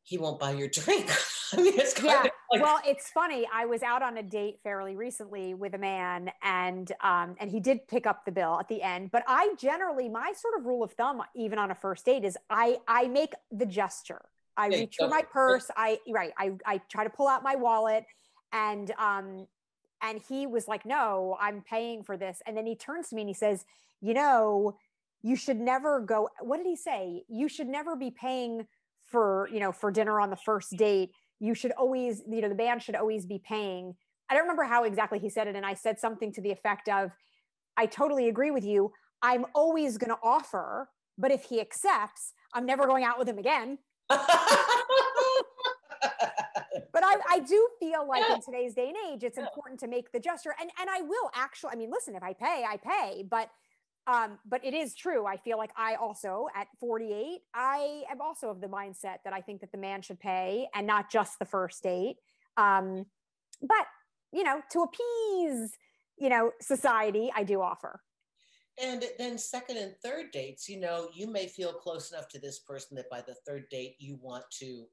he 0.02 0.18
won't 0.18 0.40
buy 0.40 0.50
your 0.50 0.68
drink. 0.72 1.12
I 1.52 1.58
mean, 1.58 1.78
it's 1.78 1.94
kind 1.94 2.24
yeah. 2.24 2.30
Like- 2.50 2.62
well, 2.62 2.80
it's 2.86 3.10
funny. 3.10 3.46
I 3.52 3.66
was 3.66 3.82
out 3.82 4.02
on 4.02 4.16
a 4.16 4.22
date 4.22 4.60
fairly 4.62 4.96
recently 4.96 5.54
with 5.54 5.74
a 5.74 5.78
man, 5.78 6.30
and 6.42 6.90
um, 7.00 7.36
and 7.40 7.50
he 7.50 7.60
did 7.60 7.88
pick 7.88 8.06
up 8.06 8.24
the 8.24 8.32
bill 8.32 8.58
at 8.60 8.68
the 8.68 8.82
end. 8.82 9.10
But 9.10 9.24
I 9.26 9.54
generally, 9.58 10.08
my 10.08 10.32
sort 10.32 10.54
of 10.58 10.64
rule 10.66 10.82
of 10.82 10.92
thumb, 10.92 11.22
even 11.34 11.58
on 11.58 11.70
a 11.70 11.74
first 11.74 12.04
date, 12.04 12.24
is 12.24 12.36
I 12.48 12.78
I 12.86 13.08
make 13.08 13.32
the 13.50 13.66
gesture. 13.66 14.22
I 14.56 14.68
reach 14.68 14.96
for 14.98 15.08
my 15.08 15.22
purse. 15.22 15.70
I 15.76 15.98
right. 16.08 16.32
I 16.38 16.52
I 16.64 16.78
try 16.88 17.04
to 17.04 17.10
pull 17.10 17.28
out 17.28 17.42
my 17.42 17.56
wallet, 17.56 18.04
and 18.52 18.90
um, 18.98 19.46
and 20.00 20.20
he 20.28 20.46
was 20.46 20.68
like, 20.68 20.86
"No, 20.86 21.36
I'm 21.40 21.62
paying 21.62 22.04
for 22.04 22.16
this." 22.16 22.40
And 22.46 22.56
then 22.56 22.66
he 22.66 22.76
turns 22.76 23.08
to 23.08 23.16
me 23.16 23.22
and 23.22 23.28
he 23.28 23.34
says, 23.34 23.64
"You 24.00 24.14
know." 24.14 24.76
You 25.22 25.34
should 25.34 25.58
never 25.58 25.98
go. 26.00 26.28
What 26.40 26.58
did 26.58 26.66
he 26.66 26.76
say? 26.76 27.24
You 27.28 27.48
should 27.48 27.66
never 27.66 27.96
be 27.96 28.12
paying 28.12 28.66
for 29.10 29.48
you 29.52 29.58
know 29.58 29.72
for 29.72 29.90
dinner 29.90 30.20
on 30.20 30.30
the 30.30 30.36
first 30.36 30.76
date 30.76 31.10
you 31.40 31.54
should 31.54 31.72
always 31.72 32.22
you 32.28 32.40
know 32.40 32.48
the 32.48 32.54
band 32.54 32.82
should 32.82 32.94
always 32.94 33.26
be 33.26 33.40
paying 33.46 33.94
I 34.28 34.34
don't 34.34 34.42
remember 34.42 34.64
how 34.64 34.84
exactly 34.84 35.18
he 35.18 35.28
said 35.28 35.46
it. 35.46 35.56
And 35.56 35.64
I 35.64 35.74
said 35.74 35.98
something 35.98 36.32
to 36.32 36.40
the 36.40 36.50
effect 36.50 36.88
of, 36.88 37.12
I 37.76 37.86
totally 37.86 38.28
agree 38.28 38.50
with 38.50 38.64
you. 38.64 38.92
I'm 39.22 39.46
always 39.54 39.98
going 39.98 40.10
to 40.10 40.18
offer, 40.22 40.88
but 41.16 41.30
if 41.30 41.44
he 41.44 41.60
accepts, 41.60 42.32
I'm 42.52 42.66
never 42.66 42.86
going 42.86 43.04
out 43.04 43.18
with 43.18 43.28
him 43.28 43.38
again. 43.38 43.78
but 44.08 44.20
I, 46.94 47.16
I 47.30 47.40
do 47.46 47.68
feel 47.80 48.06
like 48.06 48.28
in 48.30 48.40
today's 48.40 48.74
day 48.74 48.88
and 48.88 48.96
age, 49.12 49.24
it's 49.24 49.38
important 49.38 49.80
to 49.80 49.88
make 49.88 50.12
the 50.12 50.20
gesture. 50.20 50.54
And 50.60 50.70
and 50.80 50.88
I 50.88 51.00
will 51.02 51.30
actually, 51.34 51.70
I 51.72 51.76
mean, 51.76 51.90
listen, 51.90 52.14
if 52.14 52.22
I 52.22 52.32
pay, 52.32 52.64
I 52.68 52.76
pay. 52.76 53.24
But 53.28 53.50
um, 54.06 54.38
but 54.48 54.64
it 54.64 54.74
is 54.74 54.94
true. 54.94 55.26
I 55.26 55.36
feel 55.36 55.58
like 55.58 55.72
I 55.76 55.96
also 55.96 56.46
at 56.54 56.68
48, 56.78 57.40
I 57.54 58.02
am 58.10 58.20
also 58.20 58.50
of 58.50 58.60
the 58.60 58.68
mindset 58.68 59.18
that 59.24 59.32
I 59.32 59.40
think 59.40 59.60
that 59.62 59.72
the 59.72 59.78
man 59.78 60.02
should 60.02 60.20
pay 60.20 60.68
and 60.74 60.86
not 60.86 61.10
just 61.10 61.38
the 61.38 61.44
first 61.44 61.82
date. 61.82 62.16
Um, 62.56 63.06
but 63.60 63.86
you 64.32 64.44
know, 64.44 64.60
to 64.72 64.82
appease, 64.82 65.72
you 66.18 66.28
know, 66.28 66.52
society, 66.60 67.30
I 67.34 67.42
do 67.42 67.60
offer. 67.60 68.00
And 68.82 69.02
then 69.18 69.38
second 69.38 69.78
and 69.78 69.94
third 70.04 70.30
dates, 70.32 70.68
you 70.68 70.78
know, 70.78 71.08
you 71.14 71.26
may 71.26 71.46
feel 71.46 71.72
close 71.72 72.12
enough 72.12 72.28
to 72.28 72.38
this 72.38 72.58
person 72.58 72.96
that 72.96 73.08
by 73.10 73.22
the 73.22 73.34
third 73.46 73.64
date 73.70 73.96
you 73.98 74.18
want 74.20 74.44
to 74.58 74.84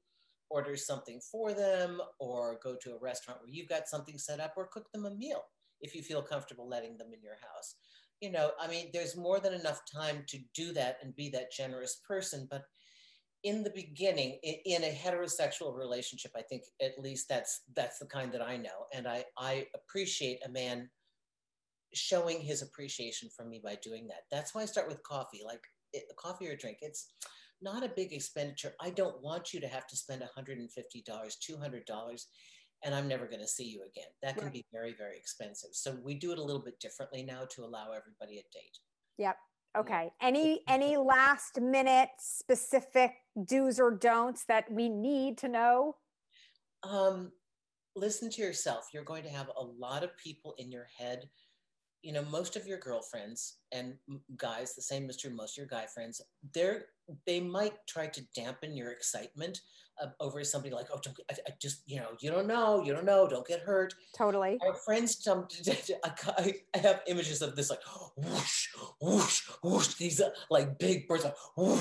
order 0.48 0.76
something 0.76 1.20
for 1.20 1.52
them 1.52 2.00
or 2.18 2.58
go 2.62 2.76
to 2.82 2.92
a 2.92 2.98
restaurant 2.98 3.40
where 3.40 3.50
you've 3.50 3.68
got 3.68 3.88
something 3.88 4.18
set 4.18 4.40
up 4.40 4.54
or 4.56 4.68
cook 4.68 4.90
them 4.92 5.04
a 5.04 5.10
meal 5.10 5.42
if 5.80 5.94
you 5.94 6.02
feel 6.02 6.22
comfortable 6.22 6.66
letting 6.66 6.96
them 6.96 7.08
in 7.12 7.20
your 7.22 7.36
house. 7.52 7.74
You 8.24 8.32
know, 8.32 8.50
I 8.60 8.68
mean, 8.68 8.88
there's 8.92 9.16
more 9.16 9.40
than 9.40 9.54
enough 9.54 9.82
time 9.92 10.24
to 10.28 10.38
do 10.54 10.72
that 10.72 10.98
and 11.02 11.14
be 11.14 11.28
that 11.30 11.52
generous 11.52 12.00
person, 12.08 12.48
but 12.50 12.62
in 13.42 13.62
the 13.62 13.72
beginning 13.74 14.38
in 14.42 14.84
a 14.84 14.90
heterosexual 14.90 15.76
relationship 15.76 16.30
i 16.34 16.40
think 16.40 16.62
at 16.80 16.98
least 16.98 17.28
that's 17.28 17.60
that's 17.76 17.98
the 17.98 18.06
kind 18.06 18.32
that 18.32 18.40
i 18.40 18.56
know 18.56 18.86
and 18.94 19.06
i 19.06 19.22
i 19.36 19.66
appreciate 19.74 20.38
a 20.46 20.50
man 20.50 20.88
showing 21.94 22.40
his 22.40 22.62
appreciation 22.62 23.28
for 23.34 23.44
me 23.44 23.60
by 23.62 23.76
doing 23.82 24.06
that. 24.08 24.24
That's 24.30 24.54
why 24.54 24.62
i 24.62 24.66
start 24.66 24.88
with 24.88 25.02
coffee 25.02 25.42
like 25.44 25.62
eh, 25.94 25.98
it, 25.98 26.16
coffee 26.16 26.48
or 26.48 26.56
drink. 26.56 26.78
It's 26.80 27.08
not 27.62 27.84
a 27.84 27.92
big 27.96 28.12
expenditure. 28.12 28.74
I 28.80 28.90
don't 28.90 29.22
want 29.22 29.54
you 29.54 29.60
to 29.60 29.68
have 29.68 29.86
to 29.86 29.96
spend 29.96 30.22
$150 30.22 30.68
$200 31.06 32.24
and 32.84 32.94
i'm 32.94 33.08
never 33.08 33.26
going 33.26 33.40
to 33.40 33.48
see 33.48 33.64
you 33.64 33.82
again 33.90 34.08
that 34.22 34.34
can 34.34 34.44
right. 34.44 34.52
be 34.52 34.64
very 34.72 34.94
very 34.96 35.16
expensive 35.16 35.70
so 35.72 35.96
we 36.04 36.14
do 36.14 36.32
it 36.32 36.38
a 36.38 36.42
little 36.42 36.62
bit 36.62 36.78
differently 36.80 37.22
now 37.22 37.44
to 37.50 37.64
allow 37.64 37.92
everybody 37.92 38.38
a 38.38 38.44
date 38.52 38.78
yep 39.18 39.36
Okay. 39.76 40.12
Any 40.20 40.60
any 40.68 40.96
last 40.96 41.60
minute 41.60 42.10
specific 42.18 43.12
do's 43.44 43.80
or 43.80 43.90
don'ts 43.90 44.44
that 44.46 44.70
we 44.70 44.88
need 44.88 45.36
to 45.38 45.48
know? 45.48 45.96
Um, 46.84 47.32
listen 47.96 48.30
to 48.30 48.42
yourself. 48.42 48.88
You're 48.92 49.04
going 49.04 49.24
to 49.24 49.30
have 49.30 49.50
a 49.56 49.64
lot 49.64 50.04
of 50.04 50.16
people 50.16 50.54
in 50.58 50.70
your 50.70 50.86
head. 50.96 51.28
You 52.04 52.12
know, 52.12 52.24
most 52.30 52.54
of 52.54 52.66
your 52.66 52.78
girlfriends 52.78 53.56
and 53.72 53.94
guys, 54.36 54.74
the 54.74 54.82
same 54.82 55.08
is 55.08 55.16
true. 55.16 55.30
Most 55.30 55.54
of 55.54 55.62
your 55.62 55.66
guy 55.66 55.86
friends, 55.86 56.20
they're 56.52 56.86
they 57.26 57.40
might 57.40 57.74
try 57.86 58.06
to 58.06 58.22
dampen 58.34 58.76
your 58.76 58.90
excitement 58.90 59.60
uh, 60.02 60.06
over 60.20 60.42
somebody 60.42 60.74
like, 60.74 60.86
oh, 60.92 60.98
don't, 61.02 61.18
I, 61.30 61.34
I, 61.46 61.52
just, 61.60 61.82
you 61.86 61.98
know, 61.98 62.08
you 62.20 62.30
don't 62.30 62.46
know, 62.46 62.82
you 62.82 62.92
don't 62.92 63.04
know, 63.04 63.28
don't 63.28 63.46
get 63.46 63.60
hurt. 63.60 63.94
Totally. 64.16 64.58
Our 64.66 64.74
friends 64.74 65.16
jumped. 65.16 65.68
I, 66.04 66.54
I 66.74 66.78
have 66.78 67.02
images 67.06 67.42
of 67.42 67.56
this 67.56 67.70
like 67.70 67.80
whoosh, 68.16 68.68
whoosh, 69.00 69.42
whoosh. 69.62 69.94
These 69.94 70.20
uh, 70.20 70.30
like 70.50 70.78
big 70.78 71.06
birds, 71.06 71.24
like, 71.24 71.36
whoosh, 71.56 71.80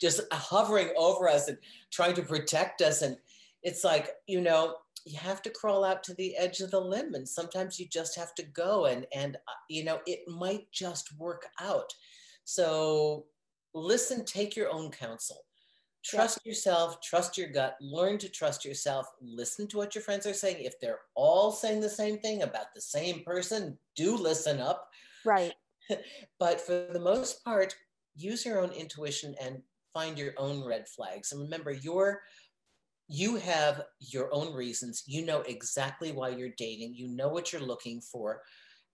just 0.00 0.20
hovering 0.32 0.90
over 0.96 1.28
us 1.28 1.48
and 1.48 1.58
trying 1.90 2.14
to 2.14 2.22
protect 2.22 2.80
us. 2.80 3.02
And 3.02 3.16
it's 3.62 3.82
like, 3.84 4.10
you 4.26 4.40
know, 4.40 4.76
you 5.04 5.18
have 5.18 5.42
to 5.42 5.50
crawl 5.50 5.84
out 5.84 6.02
to 6.04 6.14
the 6.14 6.36
edge 6.36 6.60
of 6.60 6.70
the 6.70 6.80
limb, 6.80 7.14
and 7.14 7.28
sometimes 7.28 7.78
you 7.78 7.86
just 7.88 8.16
have 8.16 8.34
to 8.36 8.42
go. 8.42 8.86
And 8.86 9.06
and 9.14 9.36
uh, 9.36 9.60
you 9.68 9.84
know, 9.84 10.00
it 10.06 10.20
might 10.28 10.70
just 10.72 11.16
work 11.18 11.46
out. 11.60 11.92
So 12.44 13.26
listen, 13.74 14.24
take 14.24 14.56
your 14.56 14.70
own 14.70 14.90
counsel 14.90 15.38
Trust 16.04 16.40
yeah. 16.42 16.50
yourself, 16.50 17.00
trust 17.02 17.36
your 17.36 17.48
gut, 17.48 17.76
learn 17.80 18.18
to 18.18 18.28
trust 18.28 18.64
yourself, 18.64 19.06
listen 19.20 19.66
to 19.68 19.76
what 19.76 19.94
your 19.94 20.02
friends 20.02 20.26
are 20.26 20.32
saying. 20.32 20.64
If 20.64 20.80
they're 20.80 21.00
all 21.14 21.50
saying 21.50 21.80
the 21.80 21.88
same 21.88 22.18
thing 22.18 22.42
about 22.42 22.72
the 22.74 22.80
same 22.80 23.22
person, 23.24 23.76
do 23.96 24.16
listen 24.16 24.60
up. 24.60 24.88
Right. 25.24 25.52
but 26.38 26.60
for 26.60 26.88
the 26.92 27.00
most 27.00 27.44
part, 27.44 27.74
use 28.16 28.46
your 28.46 28.60
own 28.60 28.70
intuition 28.70 29.34
and 29.42 29.60
find 29.92 30.16
your 30.16 30.34
own 30.38 30.64
red 30.64 30.88
flags. 30.88 31.32
And 31.32 31.42
remember, 31.42 31.72
you're 31.72 32.22
you 33.08 33.36
have 33.36 33.82
your 34.00 34.32
own 34.32 34.54
reasons. 34.54 35.02
You 35.06 35.24
know 35.24 35.40
exactly 35.40 36.12
why 36.12 36.30
you're 36.30 36.50
dating. 36.56 36.94
You 36.94 37.08
know 37.08 37.28
what 37.28 37.52
you're 37.52 37.62
looking 37.62 38.00
for. 38.00 38.42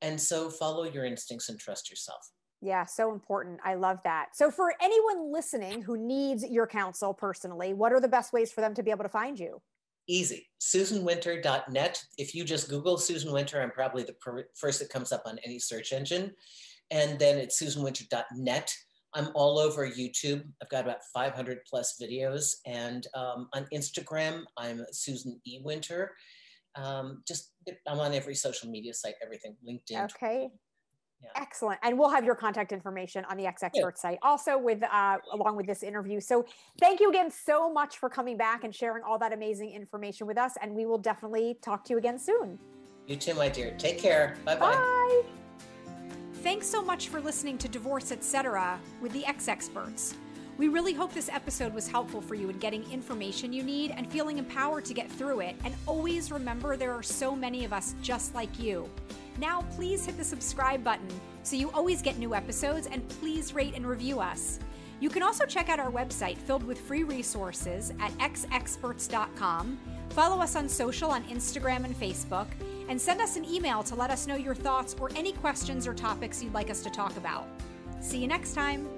And 0.03 0.21
so 0.21 0.49
follow 0.49 0.85
your 0.85 1.05
instincts 1.05 1.49
and 1.49 1.59
trust 1.59 1.91
yourself. 1.91 2.31
Yeah, 2.61 2.87
so 2.87 3.13
important. 3.13 3.61
I 3.63 3.75
love 3.75 3.99
that. 4.05 4.29
So, 4.33 4.51
for 4.51 4.73
anyone 4.81 5.31
listening 5.31 5.83
who 5.83 5.99
needs 5.99 6.45
your 6.49 6.67
counsel 6.67 7.13
personally, 7.13 7.75
what 7.75 7.93
are 7.93 8.01
the 8.01 8.09
best 8.09 8.33
ways 8.33 8.51
for 8.51 8.63
them 8.63 8.73
to 8.75 8.83
be 8.83 8.91
able 8.91 9.03
to 9.03 9.09
find 9.11 9.39
you? 9.39 9.61
Easy. 10.09 10.49
SusanWinter.net. 10.63 12.03
If 12.17 12.35
you 12.35 12.43
just 12.43 12.71
Google 12.71 12.97
Susan 12.97 13.33
Winter, 13.33 13.61
I'm 13.61 13.71
probably 13.71 14.03
the 14.03 14.15
per- 14.15 14.49
first 14.55 14.79
that 14.79 14.89
comes 14.89 15.13
up 15.13 15.25
on 15.27 15.39
any 15.45 15.59
search 15.59 15.93
engine. 15.93 16.33
And 16.91 17.19
then 17.19 17.37
it's 17.37 17.63
SusanWinter.net. 17.63 18.75
I'm 19.15 19.29
all 19.35 19.59
over 19.59 19.87
YouTube. 19.87 20.45
I've 20.63 20.69
got 20.69 20.85
about 20.85 21.05
500 21.13 21.61
plus 21.69 21.97
videos. 22.01 22.57
And 22.67 23.07
um, 23.15 23.49
on 23.55 23.67
Instagram, 23.73 24.45
I'm 24.57 24.85
Susan 24.93 25.41
E. 25.47 25.61
Winter. 25.63 26.13
Um, 26.77 27.23
just 27.27 27.53
I'm 27.87 28.01
on 28.01 28.13
every 28.13 28.35
social 28.35 28.69
media 28.69 28.93
site, 28.93 29.15
everything, 29.23 29.57
LinkedIn. 29.67 30.11
Okay. 30.17 30.49
Yeah. 31.23 31.31
Excellent. 31.37 31.79
And 31.83 31.99
we'll 31.99 32.11
have 32.11 32.25
your 32.25 32.35
contact 32.35 32.73
information 32.73 33.25
on 33.31 33.37
the 33.37 33.47
Ex 33.47 33.63
Expert 33.63 33.95
yeah. 33.97 34.01
site 34.01 34.19
also 34.23 34.59
with 34.59 34.83
uh, 34.83 35.19
along 35.33 35.57
with 35.57 35.67
this 35.67 35.83
interview. 35.83 36.21
So 36.21 36.45
thank 36.81 37.01
you 37.01 37.09
again 37.09 37.31
so 37.31 37.73
much 37.73 37.99
for 37.99 38.11
coming 38.11 38.37
back 38.37 38.65
and 38.65 38.75
sharing 38.75 39.05
all 39.05 39.19
that 39.21 39.33
amazing 39.33 39.71
information 39.71 40.27
with 40.27 40.37
us. 40.37 40.55
And 40.61 40.75
we 40.75 40.85
will 40.87 40.99
definitely 40.99 41.57
talk 41.63 41.85
to 41.85 41.93
you 41.93 41.99
again 41.99 42.19
soon. 42.19 42.59
You 43.07 43.17
too, 43.17 43.35
my 43.35 43.49
dear. 43.49 43.75
Take 43.79 43.99
care. 43.99 44.37
Bye-bye. 44.45 44.73
Bye. 44.73 45.23
Thanks 46.45 46.67
so 46.67 46.83
much 46.83 47.09
for 47.09 47.23
listening 47.23 47.57
to 47.57 47.69
Divorce 47.69 48.13
Etc. 48.13 48.79
with 49.01 49.13
the 49.13 49.25
Ex 49.25 49.49
Experts. 49.49 50.15
We 50.59 50.69
really 50.69 50.93
hope 50.93 51.15
this 51.15 51.31
episode 51.31 51.73
was 51.73 51.89
helpful 51.89 52.21
for 52.21 52.35
you 52.35 52.51
in 52.51 52.59
getting 52.59 52.85
information 52.93 53.51
you 53.51 53.63
need 53.63 53.93
and 53.93 54.07
feeling 54.13 54.37
empowered 54.37 54.85
to 54.85 54.93
get 54.93 55.11
through 55.11 55.41
it. 55.41 55.57
And 55.65 55.75
always 55.87 56.31
remember 56.31 56.77
there 56.77 56.93
are 56.93 57.03
so 57.03 57.35
many 57.35 57.65
of 57.65 57.73
us 57.73 57.95
just 58.03 58.35
like 58.35 58.59
you. 58.59 58.91
Now, 59.39 59.63
please 59.75 60.05
hit 60.05 60.19
the 60.19 60.25
subscribe 60.25 60.85
button 60.85 61.09
so 61.45 61.57
you 61.57 61.71
always 61.71 62.03
get 62.03 62.19
new 62.19 62.35
episodes 62.35 62.89
and 62.89 63.09
please 63.09 63.55
rate 63.55 63.75
and 63.75 63.87
review 63.87 64.21
us. 64.21 64.59
You 65.01 65.09
can 65.09 65.23
also 65.23 65.47
check 65.47 65.71
out 65.71 65.81
our 65.81 65.91
website 65.91 66.37
filled 66.37 66.63
with 66.63 66.79
free 66.79 67.05
resources 67.05 67.95
at 68.01 68.13
exexperts.com. 68.19 69.81
Follow 70.11 70.43
us 70.43 70.57
on 70.57 70.69
social 70.69 71.11
on 71.11 71.25
Instagram 71.25 71.85
and 71.85 71.99
Facebook, 71.99 72.49
and 72.89 73.01
send 73.01 73.21
us 73.21 73.37
an 73.37 73.45
email 73.45 73.83
to 73.83 73.95
let 73.95 74.11
us 74.11 74.27
know 74.27 74.37
your 74.37 74.55
thoughts 74.55 74.95
or 75.01 75.11
any 75.17 75.33
questions 75.33 75.87
or 75.87 75.95
topics 75.95 76.43
you'd 76.43 76.55
like 76.55 76.71
us 76.71 76.83
to 76.83 76.91
talk 76.91 77.17
about. 77.17 77.47
See 78.01 78.19
you 78.19 78.29
next 78.29 78.55
time. 78.55 78.89